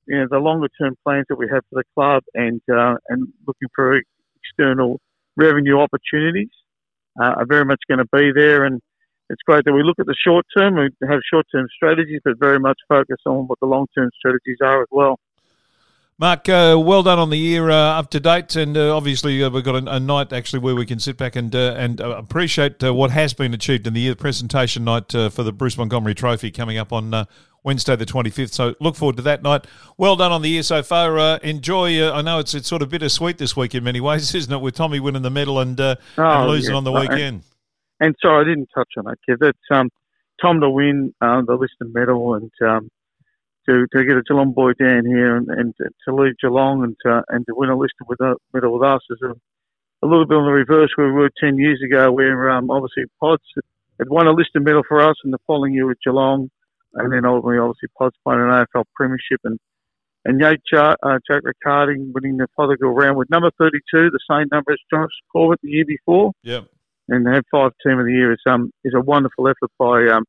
you 0.07 0.17
know, 0.19 0.26
the 0.31 0.38
longer 0.38 0.69
term 0.81 0.97
plans 1.05 1.26
that 1.29 1.37
we 1.37 1.49
have 1.53 1.62
for 1.71 1.83
the 1.83 1.85
club 1.95 2.23
and 2.35 2.61
uh, 2.71 2.97
and 3.09 3.29
looking 3.47 3.69
for 3.75 4.00
external 4.43 5.00
revenue 5.37 5.79
opportunities 5.79 6.50
uh, 7.21 7.35
are 7.37 7.47
very 7.47 7.64
much 7.64 7.81
going 7.88 7.99
to 7.99 8.09
be 8.12 8.33
there. 8.33 8.64
And 8.64 8.81
it's 9.31 9.43
great 9.43 9.64
that 9.64 9.73
we 9.73 9.83
look 9.83 9.99
at 9.99 10.07
the 10.07 10.14
short 10.14 10.45
term, 10.57 10.76
we 10.76 10.91
have 11.09 11.21
short 11.33 11.47
term 11.53 11.67
strategies, 11.75 12.21
but 12.25 12.38
very 12.38 12.59
much 12.59 12.79
focus 12.88 13.17
on 13.26 13.47
what 13.47 13.59
the 13.61 13.67
long 13.67 13.87
term 13.97 14.11
strategies 14.19 14.59
are 14.62 14.83
as 14.83 14.88
well. 14.91 15.19
Mark, 16.25 16.49
uh, 16.49 16.75
well 16.83 17.02
done 17.02 17.19
on 17.19 17.28
the 17.28 17.37
year, 17.37 17.69
uh, 17.69 17.99
up 17.99 18.09
to 18.09 18.19
date, 18.19 18.57
and 18.57 18.78
uh, 18.78 18.97
obviously 18.97 19.45
uh, 19.45 19.50
we've 19.50 19.62
got 19.62 19.75
a, 19.75 19.97
a, 19.97 20.00
night 20.00 20.33
actually 20.33 20.61
where 20.61 20.75
we 20.75 20.87
can 20.87 20.99
sit 20.99 21.19
back 21.19 21.37
and 21.37 21.54
uh, 21.54 21.75
and 21.76 22.00
uh, 22.00 22.16
appreciate 22.16 22.83
what 22.83 23.11
has 23.11 23.35
been 23.35 23.52
achieved 23.52 23.87
in 23.87 23.93
the 23.93 24.00
year. 24.00 24.12
The 24.12 24.23
presentation 24.23 24.85
night 24.85 25.12
for 25.12 25.43
the 25.43 25.52
Bruce 25.52 25.76
Montgomery 25.76 26.14
Trophy 26.14 26.50
coming 26.50 26.78
up 26.78 26.95
on 26.95 27.26
Wednesday 27.62 27.95
the 27.95 28.07
twenty 28.07 28.31
fifth. 28.31 28.54
So 28.54 28.75
look 28.81 28.97
forward 28.97 29.16
to 29.16 29.23
that 29.25 29.43
night. 29.43 29.66
Well 29.99 30.16
done 30.16 30.33
on 30.33 30.40
the 30.40 30.49
year 30.49 30.62
so 30.62 30.83
far. 30.83 31.37
enjoy. 31.43 32.11
I 32.11 32.23
know 32.23 32.38
it's 32.38 32.54
it's 32.54 32.69
sort 32.69 32.81
of 32.81 32.88
bittersweet 32.88 33.37
this 33.37 33.54
week 33.54 33.75
in 33.75 33.85
many 33.85 34.00
ways, 34.00 34.35
isn't 34.35 34.50
it? 34.50 34.62
With 34.62 34.76
Tommy 34.76 35.00
winning 35.00 35.21
the 35.21 35.31
medal 35.31 35.61
and, 35.61 35.78
oh, 35.78 35.97
and 36.16 36.49
losing 36.49 36.75
on 36.75 36.85
the 36.85 36.93
weekend. 36.93 37.21
And, 37.21 37.45
and, 38.00 38.16
sorry, 38.23 38.47
I 38.47 38.49
didn't 38.49 38.71
touch 38.75 38.88
on 38.97 39.04
that, 39.04 39.19
Kev. 39.28 39.40
That's 39.40 39.59
um, 39.71 39.90
Tom 40.40 40.62
to 40.62 40.71
win 40.71 41.12
the 41.21 41.59
Liston 41.61 41.93
medal 41.93 42.33
and. 42.33 42.50
Um, 42.66 42.88
to, 43.66 43.87
to 43.92 44.04
get 44.04 44.16
a 44.16 44.23
Geelong 44.23 44.52
boy 44.52 44.73
down 44.73 45.06
here 45.06 45.37
and, 45.37 45.49
and 45.49 45.75
to 45.76 46.14
leave 46.14 46.38
Geelong 46.40 46.85
and 46.85 46.97
to, 47.04 47.23
and 47.28 47.47
to 47.47 47.54
win 47.54 47.71
a 47.71 47.76
list 47.76 47.94
with 48.06 48.21
a 48.21 48.37
medal 48.52 48.78
with 48.78 48.87
us 48.87 49.00
is 49.11 49.18
a, 49.23 49.35
a 50.04 50.06
little 50.06 50.26
bit 50.26 50.37
on 50.37 50.47
the 50.47 50.52
reverse 50.52 50.90
where 50.97 51.06
we 51.06 51.12
were 51.12 51.30
10 51.42 51.59
years 51.59 51.80
ago, 51.85 52.12
where 52.12 52.50
um, 52.50 52.71
obviously 52.71 53.04
Pods 53.21 53.42
had 53.99 54.09
won 54.09 54.26
a 54.26 54.33
Liston 54.33 54.64
medal 54.64 54.83
for 54.87 55.00
us, 55.00 55.16
and 55.25 55.33
the 55.33 55.38
following 55.47 55.73
year 55.73 55.87
with 55.87 55.99
Geelong, 56.04 56.50
and 56.94 57.12
then 57.12 57.25
ultimately, 57.25 57.59
obviously, 57.59 57.88
Pods 57.99 58.16
playing 58.25 58.40
an 58.40 58.49
AFL 58.49 58.85
Premiership, 58.94 59.40
and 59.44 59.59
and 60.26 60.40
Jake, 60.40 60.61
uh, 60.73 61.18
Jake 61.30 61.42
Riccardi 61.42 61.97
winning 62.14 62.38
the 62.38 62.47
Fothergill 62.59 62.94
round 62.94 63.18
with 63.18 63.28
number 63.28 63.50
32, 63.59 63.80
the 63.92 64.18
same 64.30 64.47
number 64.50 64.73
as 64.73 64.78
Josh 64.90 65.11
Corbett 65.30 65.61
the 65.62 65.68
year 65.68 65.85
before. 65.85 66.33
Yeah. 66.42 66.62
and 67.09 67.26
have 67.28 67.44
five 67.50 67.73
team 67.87 67.99
of 67.99 68.06
the 68.06 68.12
year 68.12 68.33
is 68.33 68.40
um 68.47 68.73
is 68.85 68.94
a 68.94 69.00
wonderful 69.00 69.47
effort 69.49 69.71
by 69.78 70.06
um 70.09 70.25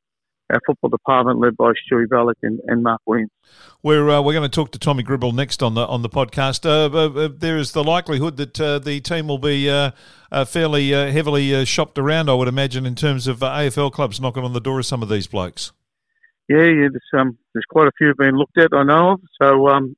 our 0.52 0.60
football 0.66 0.90
department 0.90 1.40
led 1.40 1.58
by 1.58 1.72
Stewie 1.72 2.08
Vallick 2.08 2.36
and, 2.44 2.60
and 2.68 2.84
Mark 2.84 3.02
Williams. 3.06 3.32
We're 3.84 4.10
uh, 4.10 4.22
we're 4.22 4.34
going 4.34 4.50
to 4.50 4.56
talk 4.56 4.72
to 4.72 4.80
Tommy 4.80 5.04
Gribble 5.04 5.32
next 5.32 5.64
on 5.64 5.74
the 5.74 5.86
on 5.86 6.02
the 6.02 6.10
podcast. 6.10 6.66
Uh, 6.66 6.96
uh, 6.96 7.30
there 7.36 7.58
is 7.58 7.72
the 7.72 7.84
likelihood 7.84 8.38
that 8.38 8.60
uh, 8.60 8.80
the 8.80 9.00
team 9.02 9.28
will 9.28 9.38
be 9.38 9.70
uh, 9.70 9.92
uh, 10.32 10.46
fairly 10.46 10.90
heavily 10.90 11.66
shopped 11.66 11.98
around, 11.98 12.30
I 12.30 12.34
would 12.34 12.48
imagine, 12.48 12.86
in 12.86 12.96
terms 12.96 13.28
of 13.28 13.40
AFL 13.40 13.92
clubs 13.92 14.20
knocking 14.20 14.44
on 14.44 14.54
the 14.54 14.62
door 14.62 14.80
of 14.80 14.86
some 14.86 15.04
of 15.04 15.10
these 15.10 15.28
blokes. 15.28 15.72
Yeah, 16.48 16.66
yeah. 16.66 16.88
There's 16.92 17.22
um 17.22 17.38
there's 17.54 17.66
quite 17.70 17.88
a 17.88 17.92
few 17.98 18.14
being 18.16 18.36
looked 18.36 18.58
at. 18.58 18.70
I 18.74 18.84
know 18.84 19.12
of. 19.14 19.22
So 19.42 19.68
um, 19.70 19.96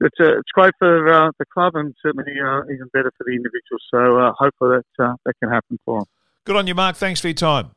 it's 0.00 0.18
uh, 0.20 0.38
it's 0.38 0.50
great 0.52 0.74
for 0.78 1.32
the 1.38 1.44
club 1.52 1.74
and 1.76 1.94
certainly 2.02 2.32
even 2.32 2.88
better 2.92 3.12
for 3.16 3.24
the 3.24 3.32
individual. 3.32 3.78
So 3.92 4.32
hopefully 4.36 4.78
that 4.98 5.16
that 5.24 5.34
can 5.40 5.50
happen 5.50 5.78
for 5.84 6.00
them. 6.00 6.06
Good 6.44 6.56
on 6.56 6.66
you, 6.66 6.74
Mark. 6.74 6.96
Thanks 6.96 7.20
for 7.20 7.28
your 7.28 7.34
time. 7.34 7.70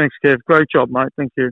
Thanks, 0.00 0.16
Kev. 0.24 0.42
Great 0.46 0.66
job, 0.70 0.88
mate. 0.90 1.08
Thank 1.14 1.30
you. 1.36 1.50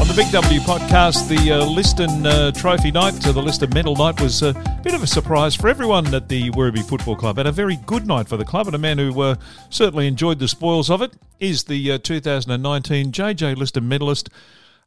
On 0.00 0.08
the 0.08 0.14
Big 0.16 0.32
W 0.32 0.60
podcast, 0.60 1.28
the 1.28 1.52
uh, 1.52 1.66
Liston 1.66 2.26
uh, 2.26 2.50
Trophy 2.52 2.90
night, 2.90 3.26
uh, 3.26 3.32
the 3.32 3.42
Liston 3.42 3.68
Medal 3.74 3.96
night, 3.96 4.18
was 4.18 4.42
a 4.42 4.54
bit 4.82 4.94
of 4.94 5.02
a 5.02 5.06
surprise 5.06 5.54
for 5.54 5.68
everyone 5.68 6.14
at 6.14 6.30
the 6.30 6.50
Werribee 6.52 6.82
Football 6.82 7.16
Club. 7.16 7.36
And 7.36 7.46
a 7.46 7.52
very 7.52 7.76
good 7.84 8.06
night 8.06 8.30
for 8.30 8.38
the 8.38 8.46
club, 8.46 8.66
and 8.66 8.74
a 8.74 8.78
man 8.78 8.96
who 8.96 9.20
uh, 9.20 9.34
certainly 9.68 10.06
enjoyed 10.06 10.38
the 10.38 10.48
spoils 10.48 10.88
of 10.88 11.02
it 11.02 11.12
is 11.38 11.64
the 11.64 11.92
uh, 11.92 11.98
2019 11.98 13.12
JJ 13.12 13.58
Liston 13.58 13.86
medalist 13.88 14.30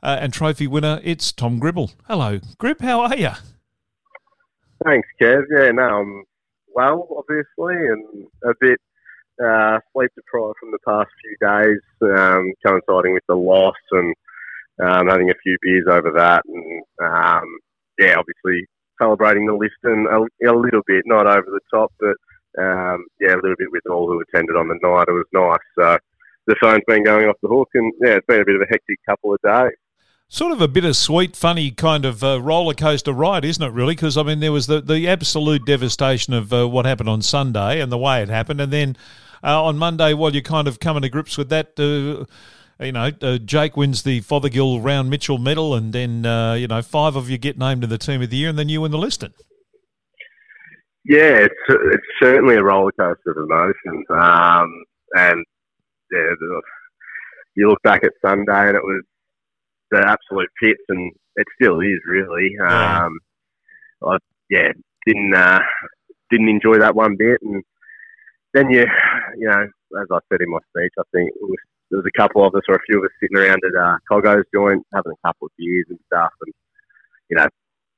uh, 0.01 0.17
and 0.19 0.33
trophy 0.33 0.65
winner. 0.65 1.00
It's 1.03 1.31
Tom 1.31 1.59
Gribble. 1.59 1.91
Hello, 2.07 2.39
Grib. 2.57 2.81
How 2.81 3.01
are 3.01 3.15
you? 3.15 3.33
Thanks, 4.83 5.07
Kev. 5.21 5.43
Yeah, 5.51 5.69
no, 5.69 5.83
I'm 5.83 6.23
well, 6.74 7.08
obviously, 7.18 7.75
and 7.75 8.27
a 8.44 8.53
bit 8.60 8.80
uh, 9.44 9.80
sleep 9.94 10.12
deprived 10.15 10.58
from 10.60 10.72
the 10.72 10.80
past 10.86 11.10
few 11.22 11.36
days, 11.42 11.82
um, 12.18 12.53
coinciding 12.65 13.13
with 13.13 13.24
the 13.27 13.36
loss 13.36 13.75
and 13.92 14.13
um, 14.84 15.08
having 15.08 15.30
a 15.30 15.42
few 15.44 15.58
beers 15.62 15.86
over 15.89 16.12
that, 16.12 16.44
and 16.46 16.84
um, 17.01 17.58
yeah, 18.00 18.15
obviously 18.18 18.65
celebrating 19.01 19.46
the 19.46 19.53
list 19.53 19.75
and 19.84 20.08
a, 20.08 20.50
a, 20.50 20.53
little 20.53 20.82
bit, 20.86 21.03
not 21.06 21.27
over 21.27 21.48
the 21.48 21.60
top, 21.72 21.92
but 22.00 22.15
um, 22.62 23.06
yeah, 23.20 23.34
a 23.34 23.42
little 23.42 23.56
bit 23.58 23.72
with 23.72 23.86
all 23.89 24.08
who 24.08 24.22
attended 24.22 24.56
on 24.56 24.68
the 24.68 24.80
night. 24.82 25.08
It 25.08 25.12
was 25.12 25.25
nice. 25.34 25.60
So 25.77 25.98
the 26.48 26.56
phone's 26.62 26.84
been 26.88 27.03
going 27.03 27.27
off 27.27 27.38
the 27.42 27.50
hook, 27.50 27.70
and 27.74 27.92
yeah, 28.01 28.15
it's 28.15 28.25
been 28.25 28.42
a 28.42 28.46
bit 28.46 28.56
of 28.56 28.62
a 28.62 28.70
hectic 28.70 29.00
couple 29.08 29.34
of 29.34 29.39
days 29.44 29.77
sort 30.33 30.51
of 30.51 30.59
a 30.61 30.67
bittersweet, 30.67 31.35
funny 31.35 31.69
kind 31.69 32.05
of 32.05 32.23
uh, 32.23 32.41
roller 32.41 32.73
coaster 32.73 33.13
ride, 33.13 33.45
isn't 33.45 33.63
it? 33.63 33.71
Really, 33.71 33.93
because 33.93 34.17
I 34.17 34.23
mean, 34.23 34.39
there 34.39 34.51
was 34.51 34.65
the 34.65 34.81
the 34.81 35.07
absolute 35.07 35.63
devastation 35.65 36.33
of 36.33 36.51
uh, 36.51 36.67
what 36.67 36.85
happened 36.85 37.07
on 37.07 37.21
Sunday 37.21 37.79
and 37.79 37.91
the 37.91 37.99
way 37.99 38.21
it 38.21 38.29
happened, 38.29 38.59
and 38.59 38.73
then 38.73 38.97
uh, 39.43 39.63
on 39.63 39.77
Monday, 39.77 40.13
while 40.13 40.33
you're 40.33 40.41
kind 40.41 40.67
of 40.67 40.79
coming 40.79 41.03
to 41.03 41.09
grips 41.09 41.37
with 41.37 41.49
that. 41.49 41.79
Uh, 41.79 42.25
you 42.79 42.91
know, 42.91 43.11
uh, 43.21 43.37
Jake 43.37 43.77
wins 43.77 44.01
the 44.01 44.21
Fothergill 44.21 44.81
Round 44.81 45.09
Mitchell 45.09 45.37
medal, 45.37 45.75
and 45.75 45.93
then 45.93 46.25
uh, 46.25 46.55
you 46.55 46.67
know 46.67 46.81
five 46.81 47.15
of 47.15 47.29
you 47.29 47.37
get 47.37 47.57
named 47.57 47.83
in 47.83 47.89
the 47.89 47.99
team 47.99 48.21
of 48.23 48.31
the 48.31 48.35
year, 48.35 48.49
and 48.49 48.57
then 48.57 48.67
you 48.67 48.81
win 48.81 48.91
the 48.91 48.97
listing. 48.97 49.31
Yeah, 51.05 51.37
it's 51.37 51.53
it's 51.69 52.03
certainly 52.19 52.55
a 52.55 52.63
roller 52.63 52.91
coaster 52.99 53.29
of 53.29 53.37
emotions, 53.37 54.05
um, 54.09 54.83
and 55.15 55.45
yeah, 56.11 56.33
you 57.55 57.69
look 57.69 57.81
back 57.83 58.03
at 58.03 58.11
Sunday, 58.22 58.69
and 58.69 58.75
it 58.75 58.83
was 58.83 59.03
the 59.94 60.08
absolute 60.08 60.50
pits, 60.62 60.84
and 60.90 61.12
it 61.36 61.48
still 61.56 61.79
is 61.79 62.00
really. 62.06 62.58
Um, 62.60 63.20
I 64.06 64.18
yeah 64.50 64.72
didn't 65.06 65.34
uh, 65.34 65.60
didn't 66.29 66.50
enjoy 66.50 66.79
that 66.79 66.96
one 66.96 67.16
bit, 67.18 67.40
and 67.42 67.64
then 68.53 68.70
you 68.70 68.86
you 69.38 69.48
know 69.48 69.68
as 70.01 70.08
I 70.12 70.20
said 70.29 70.42
in 70.42 70.50
my 70.50 70.60
speech, 70.70 70.94
I 71.00 71.03
think 71.14 71.32
was, 71.40 71.58
there 71.92 72.00
was 72.00 72.08
a 72.08 72.20
couple 72.20 72.46
of 72.46 72.56
us 72.56 72.64
or 72.68 72.75
a 72.75 72.86
few 72.88 72.98
of 72.98 73.06
us 73.06 73.12
sitting 73.20 73.38
around 73.38 73.62
at 73.66 73.79
uh, 73.79 73.98
Coggo's 74.10 74.46
joint 74.53 74.86
having 74.94 75.14
a 75.14 75.27
couple 75.27 75.48
of 75.48 75.51
beers 75.58 75.86
and 75.90 76.00
stuff, 76.08 76.32
and 76.46 76.53
you 77.29 77.38
know 77.38 77.48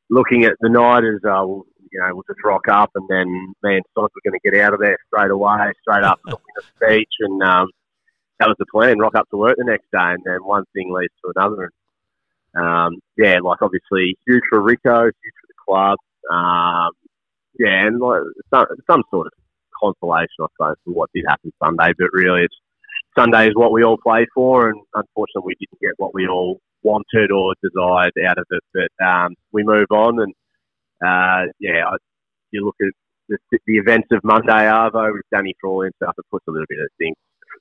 looking 0.09 0.45
at 0.45 0.53
the 0.59 0.69
night 0.69 1.03
as 1.03 1.23
uh, 1.25 1.45
we'll, 1.45 1.65
you 1.91 1.99
know 1.99 2.09
we'll 2.13 2.27
just 2.27 2.43
rock 2.43 2.67
up, 2.69 2.91
and 2.95 3.07
then 3.09 3.53
me 3.63 3.75
and 3.75 3.85
Sod 3.93 4.11
were 4.13 4.29
going 4.29 4.39
to 4.39 4.51
get 4.51 4.61
out 4.61 4.73
of 4.73 4.79
there 4.79 4.97
straight 5.07 5.31
away, 5.31 5.71
straight 5.81 6.03
up, 6.03 6.19
a 6.27 6.61
speech, 6.75 7.13
and 7.19 7.41
um, 7.43 7.67
that 8.39 8.47
was 8.47 8.57
the 8.59 8.65
plan. 8.71 8.99
Rock 8.99 9.15
up 9.15 9.29
to 9.29 9.37
work 9.37 9.55
the 9.57 9.63
next 9.65 9.89
day, 9.91 10.13
and 10.13 10.23
then 10.25 10.43
one 10.43 10.65
thing 10.73 10.93
leads 10.93 11.13
to 11.23 11.31
another. 11.35 11.63
And 11.63 11.71
um, 12.55 12.99
yeah, 13.17 13.39
like 13.43 13.61
obviously 13.61 14.17
huge 14.25 14.43
for 14.49 14.61
Rico, 14.61 15.03
huge 15.03 15.33
for 15.41 15.47
the 15.47 15.53
club. 15.67 15.97
Um, 16.31 16.91
yeah, 17.59 17.87
and 17.87 17.99
like 17.99 18.21
some, 18.53 18.65
some 18.89 19.03
sort 19.11 19.27
of 19.27 19.33
consolation, 19.81 20.27
I 20.41 20.47
suppose, 20.57 20.75
for 20.83 20.93
what 20.93 21.09
did 21.13 21.25
happen 21.27 21.51
Sunday. 21.63 21.93
But 21.97 22.09
really, 22.13 22.43
it's 22.43 22.55
Sunday 23.17 23.47
is 23.47 23.55
what 23.55 23.71
we 23.71 23.83
all 23.83 23.97
play 23.97 24.25
for, 24.33 24.69
and 24.69 24.79
unfortunately, 24.93 25.43
we 25.45 25.55
didn't 25.59 25.81
get 25.81 25.93
what 25.97 26.13
we 26.13 26.27
all 26.27 26.59
wanted 26.83 27.31
or 27.31 27.53
desired 27.63 28.13
out 28.27 28.37
of 28.37 28.45
it. 28.49 28.63
But 28.73 29.05
um, 29.05 29.35
we 29.51 29.63
move 29.63 29.87
on, 29.91 30.19
and 30.19 30.33
uh, 31.05 31.51
yeah, 31.59 31.85
I, 31.87 31.97
you 32.51 32.65
look 32.65 32.75
at 32.81 32.93
the, 33.29 33.37
the, 33.51 33.77
events 33.77 34.07
of 34.11 34.21
Monday 34.23 34.51
Arvo 34.51 35.13
with 35.13 35.23
Danny 35.33 35.55
Frawley 35.59 35.87
and 35.87 35.95
stuff. 36.01 36.15
It 36.17 36.25
puts 36.31 36.45
a 36.47 36.51
little 36.51 36.67
bit 36.69 36.79
of 36.79 36.87
things, 36.97 37.15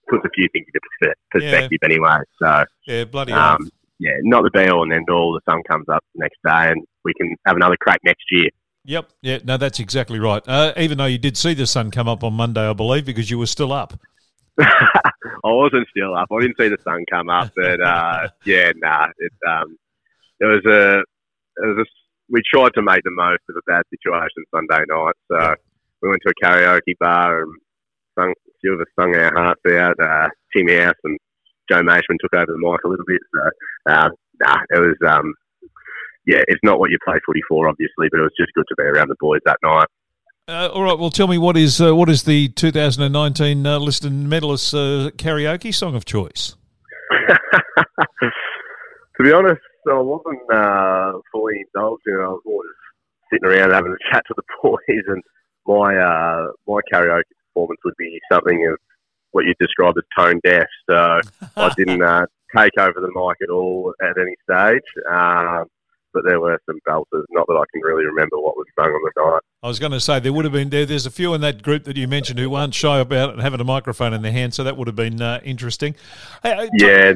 puts 0.09 0.25
a 0.25 0.31
few 0.31 0.49
things 0.53 0.67
into 0.67 1.15
perspective, 1.31 1.79
yeah. 1.83 1.89
anyway. 1.89 2.19
So 2.41 2.65
yeah, 2.87 3.05
bloody. 3.05 3.33
Um, 3.33 3.71
yeah, 3.99 4.13
not 4.23 4.43
the 4.43 4.51
be 4.51 4.69
all 4.69 4.83
and 4.83 4.93
end 4.93 5.09
all. 5.11 5.33
The 5.33 5.53
sun 5.53 5.63
comes 5.69 5.89
up 5.89 6.03
the 6.15 6.21
next 6.21 6.39
day, 6.45 6.71
and 6.73 6.85
we 7.05 7.13
can 7.15 7.37
have 7.47 7.57
another 7.57 7.77
crack 7.81 8.01
next 8.05 8.25
year. 8.31 8.51
Yep. 8.85 9.13
Yeah. 9.23 9.39
No, 9.45 9.57
that's 9.57 9.81
exactly 9.81 10.19
right. 10.19 10.43
Uh, 10.47 10.73
even 10.77 10.99
though 10.99 11.07
you 11.07 11.19
did 11.19 11.37
see 11.37 11.55
the 11.55 11.67
sun 11.67 11.91
come 11.91 12.07
up 12.07 12.23
on 12.23 12.35
Monday, 12.35 12.69
I 12.69 12.73
believe, 12.75 13.07
because 13.07 13.31
you 13.31 13.39
were 13.39 13.47
still 13.47 13.73
up. 13.73 13.99
I 14.61 15.11
wasn't 15.45 15.89
still 15.89 16.15
up. 16.15 16.29
I 16.31 16.41
didn't 16.41 16.57
see 16.59 16.69
the 16.69 16.79
sun 16.85 17.05
come 17.11 17.31
up, 17.31 17.51
but 17.57 17.81
uh, 17.81 18.29
yeah, 18.45 18.73
nah. 18.77 19.09
It 19.19 19.33
um, 19.49 19.77
it 20.39 20.45
was 20.45 20.65
a 20.67 20.99
it 20.99 21.67
was 21.67 21.79
a, 21.79 21.85
we 22.29 22.43
tried 22.53 22.75
to 22.75 22.83
make 22.83 23.03
the 23.05 23.11
most 23.11 23.43
of 23.49 23.57
a 23.57 23.71
bad 23.71 23.83
situation 23.91 24.45
Sunday 24.55 24.85
night. 24.89 25.15
So 25.31 25.55
we 26.03 26.11
went 26.11 26.23
to 26.27 26.33
a 26.33 26.47
karaoke 26.47 26.95
bar 27.01 27.43
and 27.43 27.53
sung, 28.19 28.31
a 28.31 28.51
few 28.61 28.75
of 28.75 28.81
us 28.81 28.87
sung 28.99 29.15
our 29.15 29.35
hearts 29.35 29.61
out. 29.71 29.99
Uh, 29.99 30.29
Tim 30.55 30.69
House 30.69 30.95
and 31.05 31.19
Joe 31.71 31.83
Mashman 31.83 32.19
took 32.21 32.35
over 32.35 32.47
the 32.47 32.59
mic 32.59 32.85
a 32.85 32.89
little 32.89 33.05
bit. 33.07 33.21
So, 33.35 33.93
um, 33.93 34.11
nah, 34.41 34.59
it 34.71 34.81
was, 34.81 34.97
um, 35.09 35.35
yeah, 36.27 36.41
it's 36.49 36.61
not 36.63 36.79
what 36.79 36.91
you 36.91 36.99
play 37.05 37.17
footy 37.27 37.41
for, 37.49 37.69
obviously, 37.69 38.09
but 38.11 38.21
it 38.21 38.23
was 38.23 38.33
just 38.39 38.53
good 38.55 38.67
to 38.69 38.75
be 38.77 38.85
around 38.85 39.09
the 39.09 39.17
boys 39.21 39.41
that 39.47 39.59
night. 39.63 39.89
Uh, 40.47 40.69
all 40.75 40.83
right. 40.83 40.99
Well, 40.99 41.11
tell 41.11 41.27
me 41.27 41.39
what 41.39 41.57
is 41.57 41.81
uh, 41.81 41.97
what 41.97 42.11
is 42.11 42.25
the 42.25 42.49
2019 42.49 43.67
uh, 43.67 43.79
Liston 43.79 44.29
medalist 44.29 44.75
uh, 44.75 45.11
karaoke 45.17 45.73
song 45.73 45.95
of 45.95 46.05
choice? 46.05 46.55
to 47.29 49.23
be 49.23 49.33
honest, 49.33 49.63
I 49.89 49.99
wasn't 50.01 50.43
uh, 50.53 51.13
fully 51.33 51.65
indulged. 51.65 52.03
You 52.07 52.19
know, 52.19 52.25
I 52.25 52.29
was 52.29 52.43
more 52.45 52.63
just 52.63 53.33
sitting 53.33 53.49
around 53.49 53.73
having 53.73 53.93
a 53.93 54.13
chat 54.13 54.23
to 54.29 54.35
the 54.37 54.43
boys, 54.63 55.05
and 55.09 55.23
my 55.67 55.97
uh, 55.97 56.53
my 56.69 56.81
karaoke 56.93 57.23
performance 57.49 57.81
would 57.85 57.97
be 57.99 58.21
something 58.31 58.69
of 58.71 58.79
what 59.35 59.45
you 59.45 59.55
describe 59.61 59.95
as 59.99 60.05
tone 60.17 60.41
deaf. 60.45 60.67
So 60.89 61.21
I 61.57 61.73
didn't 61.77 62.03
uh, 62.03 62.27
take 62.57 62.77
over 62.79 63.01
the 63.01 63.13
mic 63.15 63.37
at 63.43 63.51
all 63.53 63.93
at 64.01 64.17
any 64.19 64.35
stage. 64.49 64.83
Um, 65.11 65.67
but 66.15 66.23
there 66.25 66.41
were 66.41 66.59
some 66.65 66.79
belters. 66.89 67.25
Not 67.31 67.47
that 67.49 67.55
I 67.55 67.65
can 67.73 67.83
really 67.83 68.05
remember 68.05 68.39
what 68.39 68.57
was 68.57 68.67
sung 68.79 68.87
on 68.87 69.11
the 69.15 69.33
night. 69.33 69.41
I 69.65 69.67
was 69.67 69.81
going 69.81 69.93
to 69.93 70.01
say 70.01 70.21
there 70.21 70.33
would 70.33 70.45
have 70.45 70.53
been 70.53 70.71
there. 70.71 70.87
There's 70.87 71.07
a 71.07 71.11
few 71.11 71.35
in 71.35 71.41
that 71.41 71.63
group 71.63 71.85
that 71.85 71.97
you 71.97 72.07
mentioned 72.07 72.39
who 72.39 72.55
aren't 72.55 72.75
shy 72.75 73.01
about 73.01 73.41
having 73.41 73.61
a 73.61 73.65
microphone 73.65 74.15
in 74.15 74.23
their 74.23 74.33
hand, 74.33 74.55
so 74.55 74.63
that 74.63 74.77
would 74.77 74.87
have 74.87 74.97
been 74.97 75.21
uh, 75.21 75.41
interesting. 75.43 75.97
Hey, 76.45 76.71
yeah. 76.75 77.15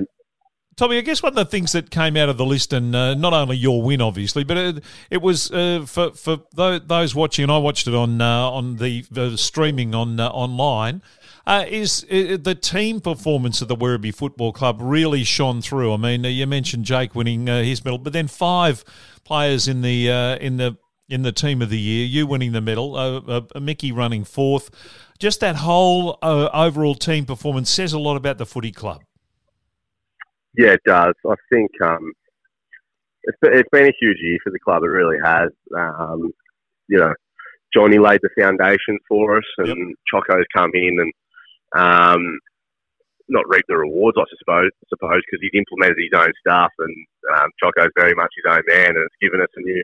Tommy, 0.78 0.96
I 0.96 1.00
guess 1.00 1.24
one 1.24 1.30
of 1.30 1.36
the 1.36 1.44
things 1.44 1.72
that 1.72 1.90
came 1.90 2.16
out 2.16 2.28
of 2.28 2.36
the 2.36 2.44
list, 2.44 2.72
and 2.72 2.94
uh, 2.94 3.14
not 3.14 3.32
only 3.32 3.56
your 3.56 3.82
win, 3.82 4.00
obviously, 4.00 4.44
but 4.44 4.56
it, 4.56 4.84
it 5.10 5.20
was 5.20 5.50
uh, 5.50 5.84
for 5.84 6.12
for 6.12 6.38
those 6.54 7.16
watching, 7.16 7.42
and 7.42 7.50
I 7.50 7.58
watched 7.58 7.88
it 7.88 7.94
on 7.94 8.20
uh, 8.20 8.48
on 8.48 8.76
the, 8.76 9.04
the, 9.10 9.36
streaming 9.36 9.92
on 9.92 10.20
uh, 10.20 10.28
online. 10.28 11.02
Uh, 11.48 11.64
is 11.66 12.04
uh, 12.10 12.36
the 12.38 12.54
team 12.54 13.00
performance 13.00 13.62
of 13.62 13.68
the 13.68 13.74
Werribee 13.74 14.14
Football 14.14 14.52
Club 14.52 14.80
really 14.82 15.24
shone 15.24 15.62
through? 15.62 15.94
I 15.94 15.96
mean, 15.96 16.26
uh, 16.26 16.28
you 16.28 16.46
mentioned 16.46 16.84
Jake 16.84 17.14
winning 17.14 17.48
uh, 17.48 17.62
his 17.62 17.82
medal, 17.82 17.96
but 17.96 18.12
then 18.12 18.28
five 18.28 18.84
players 19.24 19.66
in 19.66 19.80
the 19.80 20.12
uh, 20.12 20.36
in 20.36 20.58
the 20.58 20.76
in 21.08 21.22
the 21.22 21.32
team 21.32 21.62
of 21.62 21.70
the 21.70 21.78
year, 21.78 22.04
you 22.04 22.26
winning 22.26 22.52
the 22.52 22.60
medal, 22.60 22.96
uh, 22.96 23.40
Mickey 23.58 23.92
running 23.92 24.24
fourth. 24.24 24.68
Just 25.18 25.40
that 25.40 25.56
whole 25.56 26.18
overall 26.20 26.94
team 26.94 27.24
performance 27.24 27.70
says 27.70 27.94
a 27.94 27.98
lot 27.98 28.16
about 28.16 28.36
the 28.36 28.44
footy 28.44 28.70
club. 28.70 29.02
Yeah, 30.54 30.72
it 30.72 30.82
does. 30.84 31.14
I 31.26 31.34
think 31.50 31.70
um, 31.82 32.12
it's, 33.22 33.38
it's 33.42 33.68
been 33.72 33.86
a 33.86 33.94
huge 33.98 34.18
year 34.20 34.36
for 34.44 34.50
the 34.50 34.58
club. 34.58 34.82
It 34.82 34.88
really 34.88 35.16
has. 35.24 35.48
Um, 35.74 36.30
you 36.88 36.98
know, 36.98 37.14
Johnny 37.72 37.98
laid 37.98 38.20
the 38.22 38.28
foundation 38.38 38.98
for 39.08 39.38
us, 39.38 39.44
and 39.56 39.68
yep. 39.68 39.96
Choco's 40.12 40.44
come 40.54 40.72
in 40.74 40.98
and 41.00 41.10
um, 41.76 42.38
not 43.28 43.48
reap 43.48 43.64
the 43.68 43.76
rewards, 43.76 44.16
I 44.18 44.24
suppose, 44.38 44.70
suppose 44.88 45.22
because 45.24 45.40
he's 45.42 45.58
implemented 45.58 45.98
his 45.98 46.16
own 46.16 46.32
stuff, 46.40 46.72
and 46.78 46.94
um, 47.36 47.50
Choco's 47.60 47.92
very 47.96 48.14
much 48.14 48.32
his 48.36 48.50
own 48.50 48.62
man, 48.66 48.96
and 48.96 49.04
it's 49.04 49.20
given 49.20 49.40
us 49.40 49.52
a 49.56 49.60
new 49.60 49.82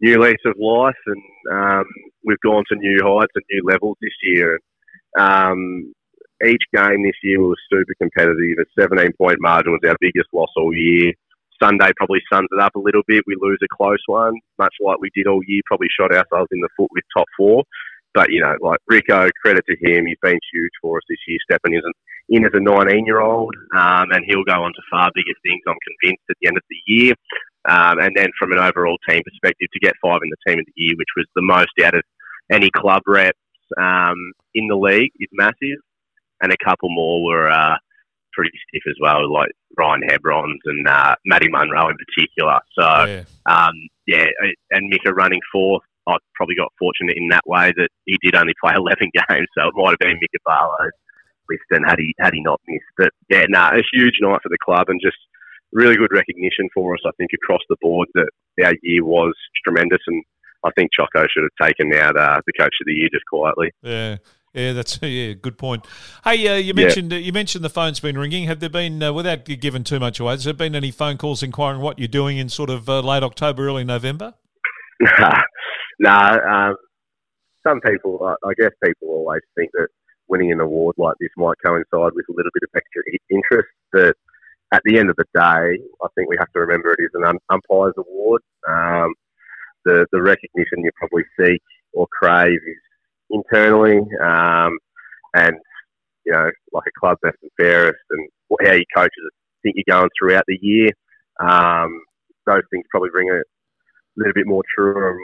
new 0.00 0.18
lease 0.18 0.44
of 0.46 0.56
life, 0.58 0.98
and 1.06 1.22
um, 1.52 1.84
we've 2.24 2.40
gone 2.40 2.64
to 2.68 2.76
new 2.76 2.98
heights 3.02 3.32
and 3.34 3.44
new 3.50 3.62
levels 3.64 3.96
this 4.00 4.16
year. 4.22 4.58
Um, 5.18 5.92
each 6.44 6.62
game 6.74 7.02
this 7.04 7.20
year 7.22 7.40
was 7.40 7.58
super 7.70 7.92
competitive. 8.00 8.56
A 8.58 8.80
17 8.80 9.12
point 9.18 9.38
margin 9.40 9.72
was 9.72 9.84
our 9.86 9.96
biggest 10.00 10.28
loss 10.32 10.48
all 10.56 10.74
year. 10.74 11.12
Sunday 11.62 11.92
probably 11.96 12.20
sums 12.32 12.48
it 12.50 12.60
up 12.60 12.74
a 12.74 12.80
little 12.80 13.02
bit. 13.06 13.24
We 13.26 13.36
lose 13.38 13.58
a 13.62 13.68
close 13.68 14.00
one, 14.06 14.34
much 14.58 14.74
like 14.80 14.98
we 15.00 15.10
did 15.14 15.26
all 15.26 15.42
year. 15.46 15.60
Probably 15.66 15.88
shot 15.92 16.12
ourselves 16.12 16.48
in 16.52 16.60
the 16.60 16.70
foot 16.76 16.88
with 16.92 17.04
top 17.14 17.26
four. 17.36 17.64
But, 18.12 18.30
you 18.30 18.40
know, 18.40 18.54
like 18.60 18.80
Rico, 18.88 19.28
credit 19.42 19.64
to 19.68 19.76
him. 19.80 20.06
He's 20.06 20.18
been 20.22 20.38
huge 20.52 20.72
for 20.82 20.98
us 20.98 21.04
this 21.08 21.18
year, 21.28 21.38
stepping 21.50 21.74
isn't 21.74 21.96
in 22.28 22.44
as 22.44 22.52
a 22.54 22.60
19 22.60 23.06
year 23.06 23.20
old. 23.20 23.54
Um, 23.74 24.10
and 24.10 24.24
he'll 24.26 24.44
go 24.44 24.62
on 24.62 24.72
to 24.72 24.82
far 24.90 25.10
bigger 25.14 25.36
things, 25.42 25.62
I'm 25.66 25.76
convinced, 26.02 26.24
at 26.30 26.36
the 26.40 26.48
end 26.48 26.56
of 26.56 26.64
the 26.68 26.80
year. 26.86 27.14
Um, 27.68 27.98
and 28.00 28.16
then 28.16 28.30
from 28.38 28.52
an 28.52 28.58
overall 28.58 28.98
team 29.08 29.22
perspective, 29.22 29.68
to 29.72 29.80
get 29.80 29.94
five 30.02 30.20
in 30.22 30.30
the 30.30 30.50
team 30.50 30.58
of 30.58 30.66
the 30.66 30.72
year, 30.76 30.94
which 30.96 31.14
was 31.16 31.26
the 31.34 31.42
most 31.42 31.70
out 31.84 31.94
of 31.94 32.02
any 32.50 32.70
club 32.70 33.02
reps 33.06 33.38
um, 33.78 34.32
in 34.54 34.66
the 34.66 34.76
league, 34.76 35.12
is 35.20 35.28
massive. 35.32 35.78
And 36.42 36.52
a 36.52 36.64
couple 36.64 36.88
more 36.88 37.22
were 37.22 37.50
uh, 37.50 37.76
pretty 38.32 38.50
stiff 38.68 38.82
as 38.88 38.96
well, 39.00 39.30
like 39.30 39.50
Ryan 39.76 40.02
Hebrons 40.08 40.58
and 40.64 40.88
uh, 40.88 41.14
Matty 41.26 41.48
Munro 41.48 41.88
in 41.88 41.96
particular. 41.96 42.58
So, 42.78 43.04
yeah, 43.04 43.22
um, 43.46 43.74
yeah 44.06 44.26
and 44.70 44.88
Mika 44.88 45.12
running 45.12 45.40
fourth. 45.52 45.82
I 46.10 46.16
probably 46.34 46.56
got 46.56 46.72
fortunate 46.78 47.16
in 47.16 47.28
that 47.28 47.46
way 47.46 47.72
that 47.76 47.88
he 48.06 48.18
did 48.22 48.34
only 48.34 48.54
play 48.62 48.74
11 48.76 49.10
games, 49.14 49.48
so 49.56 49.68
it 49.68 49.74
might 49.76 49.90
have 49.90 49.98
been 49.98 50.18
Mika 50.20 50.38
Barlow's 50.44 50.92
list 51.48 51.66
and 51.70 51.84
had 51.86 51.98
he 51.98 52.14
had 52.18 52.34
he 52.34 52.42
not 52.42 52.60
missed. 52.68 52.84
But 52.96 53.10
yeah, 53.28 53.44
no, 53.48 53.60
nah, 53.60 53.76
a 53.76 53.82
huge 53.92 54.18
night 54.20 54.40
for 54.42 54.48
the 54.48 54.58
club 54.62 54.88
and 54.88 55.00
just 55.02 55.18
really 55.72 55.96
good 55.96 56.12
recognition 56.12 56.68
for 56.74 56.94
us, 56.94 57.00
I 57.06 57.10
think, 57.16 57.30
across 57.34 57.60
the 57.68 57.76
board 57.80 58.08
that 58.14 58.28
our 58.64 58.74
year 58.82 59.04
was 59.04 59.34
tremendous. 59.64 60.00
And 60.06 60.22
I 60.64 60.70
think 60.76 60.90
Choco 60.92 61.26
should 61.28 61.44
have 61.44 61.68
taken 61.68 61.92
out 61.94 62.16
uh, 62.16 62.40
the 62.46 62.52
coach 62.58 62.74
of 62.80 62.86
the 62.86 62.92
year 62.92 63.08
just 63.12 63.26
quietly. 63.26 63.72
Yeah. 63.82 64.16
Yeah, 64.52 64.72
that's 64.72 64.98
yeah, 65.00 65.34
good 65.34 65.58
point. 65.58 65.86
Hey, 66.24 66.48
uh, 66.48 66.56
you 66.56 66.74
mentioned 66.74 67.12
yeah. 67.12 67.18
you 67.18 67.32
mentioned 67.32 67.64
the 67.64 67.70
phone's 67.70 68.00
been 68.00 68.18
ringing. 68.18 68.48
Have 68.48 68.58
there 68.58 68.68
been, 68.68 69.00
uh, 69.00 69.12
without 69.12 69.44
giving 69.44 69.84
too 69.84 70.00
much 70.00 70.18
away, 70.18 70.32
has 70.32 70.42
there 70.42 70.52
been 70.52 70.74
any 70.74 70.90
phone 70.90 71.18
calls 71.18 71.44
inquiring 71.44 71.80
what 71.80 72.00
you're 72.00 72.08
doing 72.08 72.36
in 72.36 72.48
sort 72.48 72.68
of 72.68 72.88
uh, 72.88 72.98
late 72.98 73.22
October, 73.22 73.68
early 73.68 73.84
November? 73.84 74.34
nah, 75.20 75.42
nah 76.00 76.68
um, 76.70 76.76
some 77.66 77.80
people, 77.80 78.34
I 78.44 78.52
guess, 78.58 78.70
people 78.82 79.08
always 79.08 79.42
think 79.56 79.70
that 79.74 79.88
winning 80.28 80.52
an 80.52 80.60
award 80.60 80.94
like 80.98 81.14
this 81.20 81.30
might 81.36 81.56
coincide 81.64 82.12
with 82.14 82.26
a 82.28 82.32
little 82.32 82.50
bit 82.54 82.62
of 82.62 82.70
extra 82.74 83.02
interest, 83.30 83.68
but 83.92 84.16
at 84.72 84.82
the 84.84 84.98
end 84.98 85.10
of 85.10 85.16
the 85.16 85.24
day, 85.34 85.82
I 86.02 86.06
think 86.14 86.28
we 86.28 86.36
have 86.38 86.52
to 86.52 86.60
remember 86.60 86.92
it 86.92 87.02
is 87.02 87.10
an 87.14 87.38
umpire's 87.50 87.94
award. 87.98 88.42
Um, 88.68 89.14
the 89.84 90.06
the 90.12 90.22
recognition 90.22 90.84
you 90.84 90.90
probably 90.96 91.24
seek 91.38 91.62
or 91.92 92.06
crave 92.18 92.52
is 92.66 92.82
internally, 93.30 93.98
um, 94.22 94.78
and 95.34 95.56
you 96.24 96.32
know, 96.32 96.50
like 96.72 96.84
a 96.86 97.00
club 97.00 97.18
best 97.22 97.36
and 97.42 97.50
fairest, 97.58 97.98
and 98.10 98.28
how 98.64 98.72
your 98.74 98.84
coaches 98.94 99.30
think 99.62 99.76
you're 99.76 99.96
going 99.96 100.10
throughout 100.18 100.44
the 100.46 100.58
year. 100.62 100.90
Um, 101.40 102.02
those 102.46 102.62
things 102.70 102.84
probably 102.90 103.10
bring 103.10 103.30
a 103.30 103.42
little 104.16 104.34
bit 104.34 104.46
more 104.46 104.62
true 104.76 105.18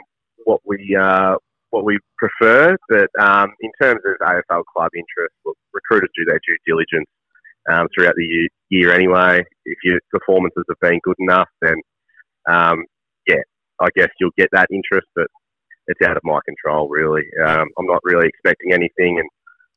what 0.45 0.61
we 0.65 0.95
uh, 0.99 1.35
what 1.69 1.85
we 1.85 1.99
prefer. 2.17 2.77
But 2.89 3.09
um, 3.19 3.49
in 3.61 3.71
terms 3.81 4.01
of 4.05 4.15
AFL 4.27 4.63
club 4.73 4.91
interest, 4.95 5.33
look, 5.45 5.57
recruiters 5.73 6.09
do 6.15 6.25
their 6.25 6.39
due 6.47 6.57
diligence 6.65 7.07
um, 7.69 7.87
throughout 7.93 8.15
the 8.15 8.49
year, 8.69 8.93
anyway. 8.93 9.43
If 9.65 9.77
your 9.83 9.99
performances 10.11 10.63
have 10.69 10.79
been 10.79 10.99
good 11.03 11.17
enough, 11.19 11.49
then 11.61 11.75
um, 12.47 12.85
yeah, 13.27 13.41
I 13.79 13.87
guess 13.95 14.09
you'll 14.19 14.31
get 14.37 14.49
that 14.53 14.67
interest. 14.71 15.07
But 15.15 15.27
it's 15.87 16.01
out 16.01 16.17
of 16.17 16.23
my 16.23 16.39
control, 16.45 16.89
really. 16.89 17.23
Um, 17.45 17.67
I'm 17.77 17.87
not 17.87 18.01
really 18.03 18.27
expecting 18.27 18.73
anything, 18.73 19.19
and 19.19 19.29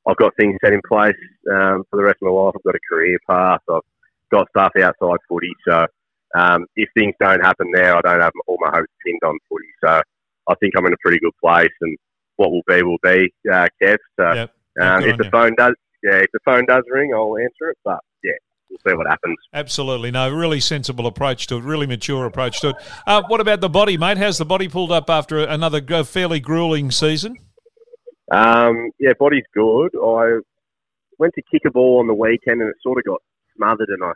I've 0.06 0.16
got 0.16 0.34
things 0.36 0.58
set 0.64 0.72
in 0.72 0.80
place 0.88 1.16
um, 1.52 1.84
for 1.90 1.96
the 1.96 2.04
rest 2.04 2.18
of 2.22 2.26
my 2.26 2.32
life. 2.32 2.54
I've 2.56 2.62
got 2.62 2.74
a 2.74 2.88
career 2.88 3.18
path. 3.28 3.60
I've 3.70 3.82
got 4.32 4.48
stuff 4.50 4.72
outside 4.76 5.18
footy. 5.28 5.52
So 5.66 5.86
um, 6.34 6.66
if 6.76 6.88
things 6.94 7.14
don't 7.20 7.44
happen 7.44 7.70
there, 7.72 7.96
I 7.96 8.00
don't 8.00 8.20
have 8.20 8.32
all 8.46 8.58
my 8.60 8.70
hopes 8.70 8.92
pinned 9.04 9.20
on 9.24 9.38
footy. 9.48 9.68
So 9.84 10.02
I 10.48 10.54
think 10.56 10.74
I'm 10.76 10.86
in 10.86 10.92
a 10.92 10.96
pretty 11.02 11.18
good 11.18 11.32
place, 11.42 11.70
and 11.80 11.96
what 12.36 12.50
will 12.50 12.62
be 12.66 12.82
will 12.82 12.98
be, 13.02 13.32
uh, 13.52 13.68
Kev. 13.82 13.98
So 14.18 14.32
yep. 14.32 14.54
um, 14.80 15.04
if 15.04 15.18
the 15.18 15.24
you. 15.24 15.30
phone 15.30 15.54
does, 15.56 15.74
yeah, 16.02 16.16
if 16.16 16.30
the 16.32 16.40
phone 16.44 16.64
does 16.66 16.84
ring, 16.90 17.12
I'll 17.14 17.36
answer 17.36 17.70
it. 17.70 17.78
But 17.84 18.00
yeah, 18.24 18.32
we'll 18.70 18.78
see 18.86 18.96
what 18.96 19.06
happens. 19.06 19.36
Absolutely, 19.52 20.10
no, 20.10 20.32
really 20.32 20.60
sensible 20.60 21.06
approach 21.06 21.46
to 21.48 21.56
it, 21.56 21.64
really 21.64 21.86
mature 21.86 22.26
approach 22.26 22.60
to 22.62 22.70
it. 22.70 22.76
Uh, 23.06 23.22
what 23.28 23.40
about 23.40 23.60
the 23.60 23.68
body, 23.68 23.96
mate? 23.96 24.18
How's 24.18 24.38
the 24.38 24.44
body 24.44 24.68
pulled 24.68 24.92
up 24.92 25.10
after 25.10 25.38
another 25.38 25.80
fairly 26.04 26.40
grueling 26.40 26.90
season? 26.90 27.36
Um, 28.30 28.90
yeah, 28.98 29.12
body's 29.18 29.44
good. 29.54 29.90
I 29.96 30.38
went 31.18 31.34
to 31.34 31.42
kick 31.50 31.62
a 31.66 31.70
ball 31.70 31.98
on 31.98 32.06
the 32.06 32.14
weekend 32.14 32.60
and 32.62 32.70
it 32.70 32.76
sort 32.82 32.98
of 32.98 33.04
got 33.04 33.20
smothered, 33.56 33.88
and 33.88 34.02
I 34.02 34.12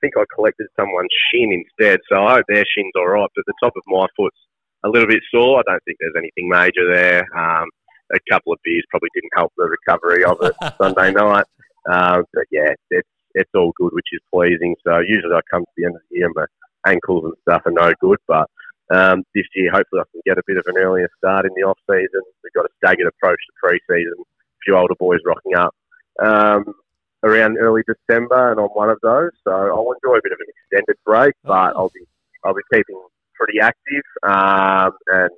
think 0.00 0.14
I 0.16 0.24
collected 0.34 0.68
someone's 0.76 1.12
shin 1.30 1.52
instead. 1.52 2.00
So 2.10 2.24
I 2.24 2.36
hope 2.36 2.46
their 2.48 2.64
shin's 2.64 2.92
all 2.96 3.08
right, 3.08 3.28
but 3.34 3.44
the 3.46 3.54
top 3.62 3.74
of 3.76 3.82
my 3.86 4.06
foot's 4.16 4.38
a 4.84 4.88
little 4.88 5.08
bit 5.08 5.22
sore. 5.30 5.60
I 5.60 5.62
don't 5.66 5.82
think 5.84 5.98
there's 6.00 6.14
anything 6.16 6.48
major 6.48 6.92
there. 6.92 7.26
Um, 7.36 7.68
a 8.12 8.18
couple 8.30 8.52
of 8.52 8.58
beers 8.64 8.84
probably 8.90 9.10
didn't 9.14 9.32
help 9.36 9.52
the 9.56 9.64
recovery 9.64 10.24
of 10.24 10.38
it 10.42 10.54
Sunday 10.78 11.12
night. 11.12 11.44
Uh, 11.90 12.22
but 12.32 12.44
yeah, 12.50 12.72
it's 12.90 13.08
it's 13.34 13.50
all 13.54 13.72
good, 13.76 13.92
which 13.92 14.08
is 14.12 14.20
pleasing. 14.32 14.74
So 14.86 14.98
usually 14.98 15.34
I 15.34 15.40
come 15.50 15.62
to 15.62 15.70
the 15.76 15.84
end 15.84 15.96
of 15.96 16.02
the 16.10 16.18
year, 16.18 16.30
my 16.34 16.46
ankles 16.86 17.24
and 17.24 17.34
stuff 17.42 17.62
are 17.66 17.72
no 17.72 17.92
good, 18.00 18.18
but 18.26 18.48
um, 18.90 19.22
this 19.34 19.44
year 19.54 19.70
hopefully 19.70 20.00
I 20.00 20.10
can 20.10 20.22
get 20.24 20.38
a 20.38 20.42
bit 20.46 20.56
of 20.56 20.64
an 20.66 20.78
earlier 20.78 21.08
start 21.18 21.44
in 21.44 21.52
the 21.54 21.62
off 21.62 21.78
season. 21.88 22.22
We've 22.42 22.52
got 22.54 22.64
a 22.64 22.74
staggered 22.78 23.06
approach 23.06 23.38
to 23.38 23.52
pre-season. 23.62 24.14
A 24.18 24.60
few 24.64 24.76
older 24.76 24.94
boys 24.98 25.20
rocking 25.26 25.54
up 25.56 25.74
um, 26.22 26.74
around 27.22 27.58
early 27.58 27.82
December, 27.86 28.52
and 28.52 28.60
I'm 28.60 28.68
one 28.68 28.90
of 28.90 28.98
those. 29.02 29.30
So 29.44 29.52
I'll 29.52 29.92
enjoy 29.92 30.16
a 30.16 30.22
bit 30.22 30.32
of 30.32 30.38
an 30.40 30.46
extended 30.48 30.96
break, 31.04 31.34
but 31.44 31.76
I'll 31.76 31.90
be 31.94 32.06
I'll 32.44 32.54
be 32.54 32.62
keeping 32.72 33.00
pretty 33.38 33.60
active, 33.60 34.04
um, 34.22 34.92
and 35.08 35.30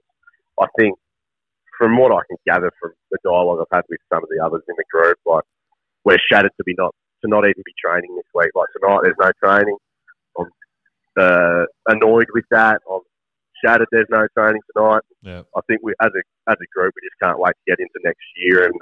I 0.60 0.66
think 0.78 0.96
from 1.78 1.96
what 1.96 2.12
I 2.12 2.20
can 2.28 2.36
gather 2.46 2.70
from 2.80 2.92
the 3.10 3.18
dialogue 3.24 3.60
I've 3.60 3.76
had 3.76 3.84
with 3.88 4.00
some 4.12 4.22
of 4.22 4.28
the 4.28 4.44
others 4.44 4.62
in 4.68 4.74
the 4.76 4.84
group, 4.92 5.18
like 5.24 5.44
we're 6.04 6.18
shattered 6.30 6.52
to 6.56 6.64
be 6.64 6.74
not 6.76 6.94
to 7.22 7.28
not 7.28 7.44
even 7.44 7.62
be 7.64 7.72
training 7.82 8.14
this 8.16 8.26
week. 8.34 8.50
Like 8.54 8.68
tonight, 8.78 9.00
there's 9.02 9.16
no 9.20 9.32
training. 9.42 9.76
I'm 10.38 10.46
uh, 11.18 11.64
annoyed 11.88 12.28
with 12.32 12.44
that. 12.50 12.80
I'm 12.90 13.00
shattered. 13.64 13.88
There's 13.90 14.06
no 14.10 14.26
training 14.36 14.62
tonight. 14.74 15.02
Yeah. 15.22 15.42
I 15.56 15.60
think 15.66 15.80
we, 15.82 15.92
as 16.00 16.10
a 16.14 16.50
as 16.50 16.56
a 16.60 16.78
group, 16.78 16.94
we 16.96 17.06
just 17.06 17.20
can't 17.22 17.38
wait 17.38 17.52
to 17.52 17.70
get 17.70 17.80
into 17.80 18.00
next 18.04 18.24
year, 18.36 18.64
and 18.64 18.74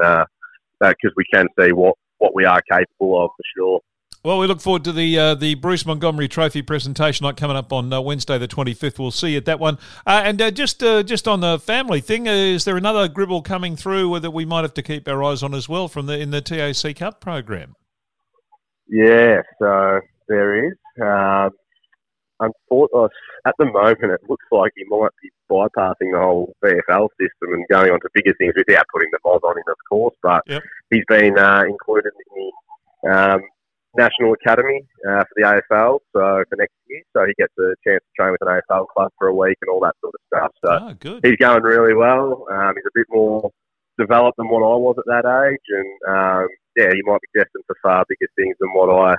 because 0.81 1.11
uh, 1.11 1.16
we 1.16 1.24
can 1.33 1.46
see 1.59 1.72
what 1.72 1.94
what 2.18 2.35
we 2.35 2.44
are 2.44 2.62
capable 2.70 3.24
of 3.24 3.31
for 3.37 3.44
sure. 3.57 3.81
Well, 4.24 4.40
we 4.40 4.48
look 4.48 4.61
forward 4.61 4.83
to 4.85 4.92
the 4.92 5.16
uh, 5.16 5.35
the 5.37 5.54
Bruce 5.54 5.87
Montgomery 5.87 6.26
Trophy 6.26 6.61
presentation 6.61 7.24
night 7.24 7.37
coming 7.37 7.57
up 7.57 7.72
on 7.72 7.92
uh, 7.92 8.00
Wednesday, 8.00 8.37
the 8.37 8.48
twenty 8.48 8.74
fifth. 8.74 8.98
We'll 8.98 9.12
see 9.12 9.31
you 9.31 9.37
at 9.37 9.44
that 9.44 9.61
one. 9.61 9.78
Uh, 10.07 10.22
and 10.24 10.42
uh, 10.42 10.50
just 10.50 10.83
uh, 10.83 11.04
just 11.04 11.28
on 11.28 11.40
the 11.40 11.61
family 11.61 12.00
thing, 12.00 12.26
uh, 12.26 12.33
is 12.33 12.64
there 12.64 12.76
another 12.76 13.07
gribble 13.07 13.42
coming 13.42 13.76
through 13.76 14.18
that 14.18 14.33
we 14.33 14.44
might 14.44 14.62
have 14.62 14.74
to 14.74 14.83
keep 14.83 15.07
our 15.07 15.22
eyes 15.22 15.44
on 15.44 15.54
as 15.54 15.68
well 15.68 15.87
from 15.87 16.07
the 16.07 16.18
in 16.18 16.31
the 16.33 16.40
TAC 16.40 16.96
Cup 16.96 17.20
program? 17.20 17.76
Yeah, 18.88 19.42
so 19.61 20.00
there 20.26 20.66
is. 20.66 20.76
Um, 21.00 21.50
unfortunately, 22.40 23.11
at 23.46 23.54
the 23.61 23.66
moment, 23.66 24.02
it 24.02 24.20
looks 24.28 24.46
like 24.50 24.72
he 24.74 24.85
might 24.88 25.11
be 25.22 25.31
bypassing 25.48 26.11
the 26.12 26.18
whole 26.18 26.57
VFL 26.64 27.09
system 27.20 27.54
and 27.54 27.64
going 27.70 27.92
on 27.92 28.00
to 28.00 28.09
bigger 28.14 28.35
things 28.37 28.54
without 28.57 28.85
putting 28.92 29.11
the 29.12 29.18
mod 29.24 29.42
on 29.44 29.59
him, 29.59 29.64
of 29.68 29.76
course. 29.88 30.16
But 30.24 30.42
yep. 30.48 30.62
he's 30.90 31.04
been 31.07 31.38
included 31.38 32.12
in 32.35 32.50
the 33.04 33.11
um, 33.14 33.42
National 33.98 34.32
Academy 34.32 34.87
uh, 35.08 35.24
for 35.24 35.34
the 35.37 35.42
AFL 35.42 35.98
so 36.14 36.44
for 36.48 36.56
next 36.56 36.72
year. 36.87 37.02
So 37.14 37.26
he 37.26 37.34
gets 37.37 37.52
a 37.58 37.74
chance 37.87 38.00
to 38.00 38.12
train 38.16 38.32
with 38.32 38.40
an 38.42 38.48
AFL 38.48 38.87
club 38.96 39.11
for 39.18 39.28
a 39.28 39.34
week 39.34 39.58
and 39.61 39.68
all 39.68 39.80
that 39.80 39.96
sort 40.00 40.14
of 40.14 40.20
stuff. 40.26 40.52
So 40.64 40.70
oh, 40.72 40.94
good. 40.94 41.26
he's 41.26 41.37
going 41.37 41.62
really 41.62 41.94
well. 41.94 42.46
Um, 42.50 42.74
he's 42.76 42.87
a 42.87 42.94
bit 42.94 43.06
more 43.11 43.50
developed 43.98 44.38
than 44.38 44.48
what 44.48 44.62
I 44.62 44.76
was 44.76 44.96
at 44.98 45.04
that 45.06 45.26
age, 45.26 45.66
and 45.68 45.90
um, 46.08 46.48
yeah, 46.76 46.90
he 46.94 47.02
might 47.02 47.20
be 47.20 47.40
destined 47.40 47.64
for 47.66 47.76
far 47.82 48.04
bigger 48.08 48.30
things 48.37 48.56
than 48.61 48.70
what 48.72 48.88
I 48.88 49.16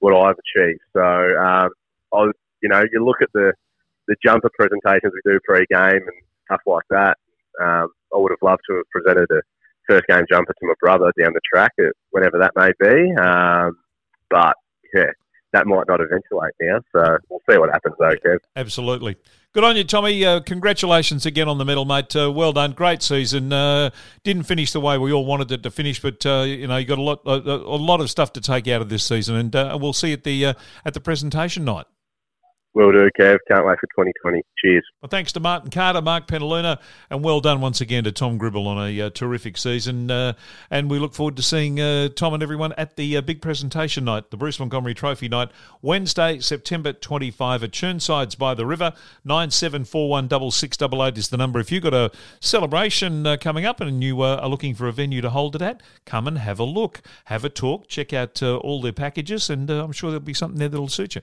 what 0.00 0.14
I've 0.14 0.36
achieved. 0.36 0.80
So 0.92 1.02
um, 1.02 1.70
I 2.12 2.16
was, 2.26 2.34
you 2.60 2.68
know, 2.68 2.82
you 2.92 3.04
look 3.04 3.22
at 3.22 3.30
the 3.32 3.52
the 4.08 4.16
jumper 4.24 4.50
presentations 4.58 5.12
we 5.12 5.32
do 5.32 5.38
pre-game 5.44 6.02
and 6.02 6.18
stuff 6.46 6.60
like 6.66 6.84
that. 6.90 7.16
Um, 7.60 7.88
I 8.12 8.16
would 8.16 8.32
have 8.32 8.42
loved 8.42 8.62
to 8.68 8.76
have 8.76 8.88
presented 8.90 9.30
a 9.30 9.42
first 9.86 10.06
game 10.08 10.24
jumper 10.28 10.52
to 10.52 10.66
my 10.66 10.74
brother 10.80 11.12
down 11.20 11.34
the 11.34 11.40
track, 11.52 11.72
at 11.78 11.92
whenever 12.10 12.38
that 12.38 12.52
may 12.56 12.72
be. 12.80 13.14
Um, 13.20 13.76
but 14.30 14.54
yeah, 14.94 15.10
that 15.52 15.66
might 15.66 15.84
not 15.88 16.00
eventuate 16.00 16.52
now. 16.60 16.80
So 16.94 17.18
we'll 17.28 17.40
see 17.48 17.58
what 17.58 17.70
happens 17.70 17.94
though, 17.98 18.14
Kev. 18.24 18.38
Absolutely. 18.56 19.16
Good 19.54 19.64
on 19.64 19.76
you, 19.76 19.84
Tommy. 19.84 20.24
Uh, 20.24 20.40
congratulations 20.40 21.24
again 21.24 21.48
on 21.48 21.56
the 21.56 21.64
medal, 21.64 21.86
mate. 21.86 22.14
Uh, 22.14 22.30
well 22.30 22.52
done. 22.52 22.72
Great 22.72 23.02
season. 23.02 23.50
Uh, 23.52 23.90
didn't 24.22 24.42
finish 24.42 24.72
the 24.72 24.80
way 24.80 24.98
we 24.98 25.10
all 25.10 25.24
wanted 25.24 25.50
it 25.50 25.62
to 25.62 25.70
finish, 25.70 26.00
but 26.00 26.24
uh, 26.26 26.44
you 26.46 26.66
know 26.66 26.76
you 26.76 26.84
got 26.84 26.98
a 26.98 27.02
lot, 27.02 27.22
a, 27.24 27.32
a, 27.32 27.80
lot 27.80 28.00
of 28.00 28.10
stuff 28.10 28.32
to 28.34 28.42
take 28.42 28.68
out 28.68 28.82
of 28.82 28.90
this 28.90 29.04
season, 29.04 29.36
and 29.36 29.56
uh, 29.56 29.76
we'll 29.80 29.94
see 29.94 30.12
at 30.12 30.24
the 30.24 30.46
uh, 30.46 30.54
at 30.84 30.92
the 30.92 31.00
presentation 31.00 31.64
night. 31.64 31.86
Will 32.74 32.92
do, 32.92 33.08
Kev. 33.18 33.38
Can't 33.48 33.66
wait 33.66 33.78
for 33.80 33.86
2020. 33.96 34.42
Cheers. 34.58 34.84
Well, 35.00 35.08
thanks 35.08 35.32
to 35.32 35.40
Martin 35.40 35.70
Carter, 35.70 36.02
Mark 36.02 36.26
Penaluna, 36.26 36.78
and 37.10 37.24
well 37.24 37.40
done 37.40 37.60
once 37.60 37.80
again 37.80 38.04
to 38.04 38.12
Tom 38.12 38.36
Gribble 38.36 38.68
on 38.68 38.88
a 38.88 39.00
uh, 39.00 39.10
terrific 39.10 39.56
season. 39.56 40.10
Uh, 40.10 40.34
and 40.70 40.90
we 40.90 40.98
look 40.98 41.14
forward 41.14 41.36
to 41.36 41.42
seeing 41.42 41.80
uh, 41.80 42.08
Tom 42.10 42.34
and 42.34 42.42
everyone 42.42 42.74
at 42.74 42.96
the 42.96 43.16
uh, 43.16 43.20
big 43.22 43.40
presentation 43.40 44.04
night, 44.04 44.30
the 44.30 44.36
Bruce 44.36 44.60
Montgomery 44.60 44.92
Trophy 44.92 45.28
night, 45.28 45.48
Wednesday, 45.80 46.40
September 46.40 46.92
25 46.92 47.64
at 47.64 47.72
Chirnsides 47.72 48.34
by 48.34 48.52
the 48.54 48.66
River. 48.66 48.92
97416688 49.26 51.16
is 51.16 51.28
the 51.28 51.36
number. 51.38 51.60
If 51.60 51.72
you've 51.72 51.82
got 51.82 51.94
a 51.94 52.10
celebration 52.40 53.26
uh, 53.26 53.38
coming 53.40 53.64
up 53.64 53.80
and 53.80 54.04
you 54.04 54.20
uh, 54.20 54.36
are 54.36 54.48
looking 54.48 54.74
for 54.74 54.88
a 54.88 54.92
venue 54.92 55.22
to 55.22 55.30
hold 55.30 55.56
it 55.56 55.62
at, 55.62 55.82
come 56.04 56.28
and 56.28 56.38
have 56.38 56.60
a 56.60 56.64
look, 56.64 57.00
have 57.24 57.44
a 57.46 57.48
talk, 57.48 57.88
check 57.88 58.12
out 58.12 58.42
all 58.42 58.82
their 58.82 58.92
packages, 58.92 59.48
and 59.48 59.70
I'm 59.70 59.92
sure 59.92 60.10
there'll 60.10 60.20
be 60.20 60.34
something 60.34 60.58
there 60.58 60.68
that'll 60.68 60.88
suit 60.88 61.14
you. 61.14 61.22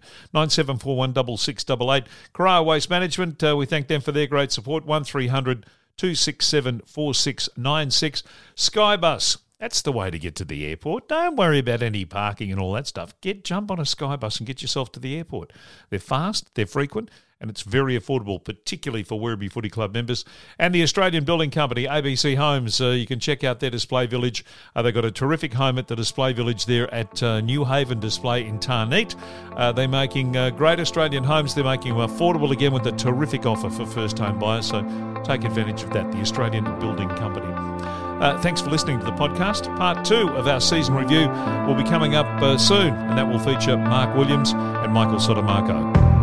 97416688. 1.36 2.06
Corio 2.34 2.64
Waste 2.64 2.90
Management, 2.90 3.44
uh, 3.44 3.56
we 3.56 3.66
thank 3.66 3.88
them 3.88 4.02
for 4.02 4.12
their 4.12 4.28
great 4.28 4.52
support. 4.52 4.86
1300 4.86 5.66
267 5.98 6.82
4696. 6.86 8.24
Skybus. 8.56 9.38
That's 9.60 9.82
the 9.82 9.94
way 9.94 10.12
to 10.12 10.20
get 10.20 10.36
to 10.36 10.46
the 10.46 10.66
airport. 10.66 11.08
Don't 11.08 11.38
worry 11.38 11.60
about 11.60 11.82
any 11.82 12.04
parking 12.04 12.52
and 12.52 12.60
all 12.60 12.74
that 12.74 12.88
stuff. 12.88 13.20
Get 13.22 13.46
jump 13.46 13.72
on 13.72 13.80
a 13.80 13.84
Skybus 13.84 14.40
and 14.40 14.48
get 14.48 14.62
yourself 14.62 14.92
to 14.92 15.00
the 15.00 15.16
airport. 15.16 15.54
They're 15.90 16.00
fast, 16.00 16.54
they're 16.56 16.66
frequent, 16.66 17.10
and 17.46 17.52
it's 17.52 17.62
very 17.62 17.98
affordable, 17.98 18.44
particularly 18.44 19.04
for 19.04 19.20
Werribee 19.20 19.52
Footy 19.52 19.70
Club 19.70 19.94
members. 19.94 20.26
And 20.58 20.74
the 20.74 20.82
Australian 20.82 21.26
Building 21.26 21.52
Company, 21.52 21.86
ABC 21.86 22.36
Homes, 22.36 22.82
uh, 22.82 22.88
you 22.88 23.06
can 23.06 23.20
check 23.20 23.44
out 23.44 23.60
their 23.60 23.70
display 23.70 24.08
village. 24.08 24.44
Uh, 24.76 24.82
they've 24.82 24.94
got 24.94 25.06
a 25.06 25.12
terrific 25.12 25.54
home 25.54 25.78
at 25.78 25.88
the 25.88 25.96
display 25.96 26.34
village 26.34 26.66
there 26.66 26.92
at 26.92 27.22
uh, 27.22 27.42
New 27.42 27.64
Haven 27.64 28.00
Display 28.00 28.48
in 28.48 28.58
Tarneit. 28.58 29.16
Uh, 29.56 29.72
they're 29.72 29.88
making 29.88 30.36
uh, 30.36 30.50
great 30.50 30.80
Australian 30.80 31.24
homes. 31.24 31.54
They're 31.54 31.64
making 31.64 31.96
them 31.96 32.10
affordable 32.10 32.52
again 32.52 32.74
with 32.74 32.88
a 32.88 32.92
terrific 32.92 33.46
offer 33.46 33.70
for 33.70 33.86
first 33.86 34.18
home 34.18 34.40
buyers. 34.40 34.66
So 34.66 34.82
take 35.24 35.44
advantage 35.44 35.84
of 35.84 35.94
that. 35.94 36.12
The 36.12 36.18
Australian 36.18 36.64
Building 36.80 37.10
Company. 37.10 37.54
Uh, 38.22 38.42
thanks 38.42 38.60
for 38.60 38.72
listening 38.72 38.98
to 38.98 39.06
the 39.06 39.12
podcast. 39.12 39.66
Part 39.78 40.04
two 40.04 40.30
of 40.30 40.48
our 40.48 40.62
season 40.62 40.96
review 40.96 41.28
will 41.68 41.76
be 41.76 41.84
coming 41.84 42.16
up 42.16 42.26
uh, 42.42 42.58
soon, 42.58 42.92
and 42.96 43.16
that 43.20 43.28
will 43.28 43.38
feature 43.38 43.78
Mark 43.78 44.16
Williams 44.16 44.54
and 44.54 44.92
Michael 44.92 45.20
Sodomaco. 45.20 46.15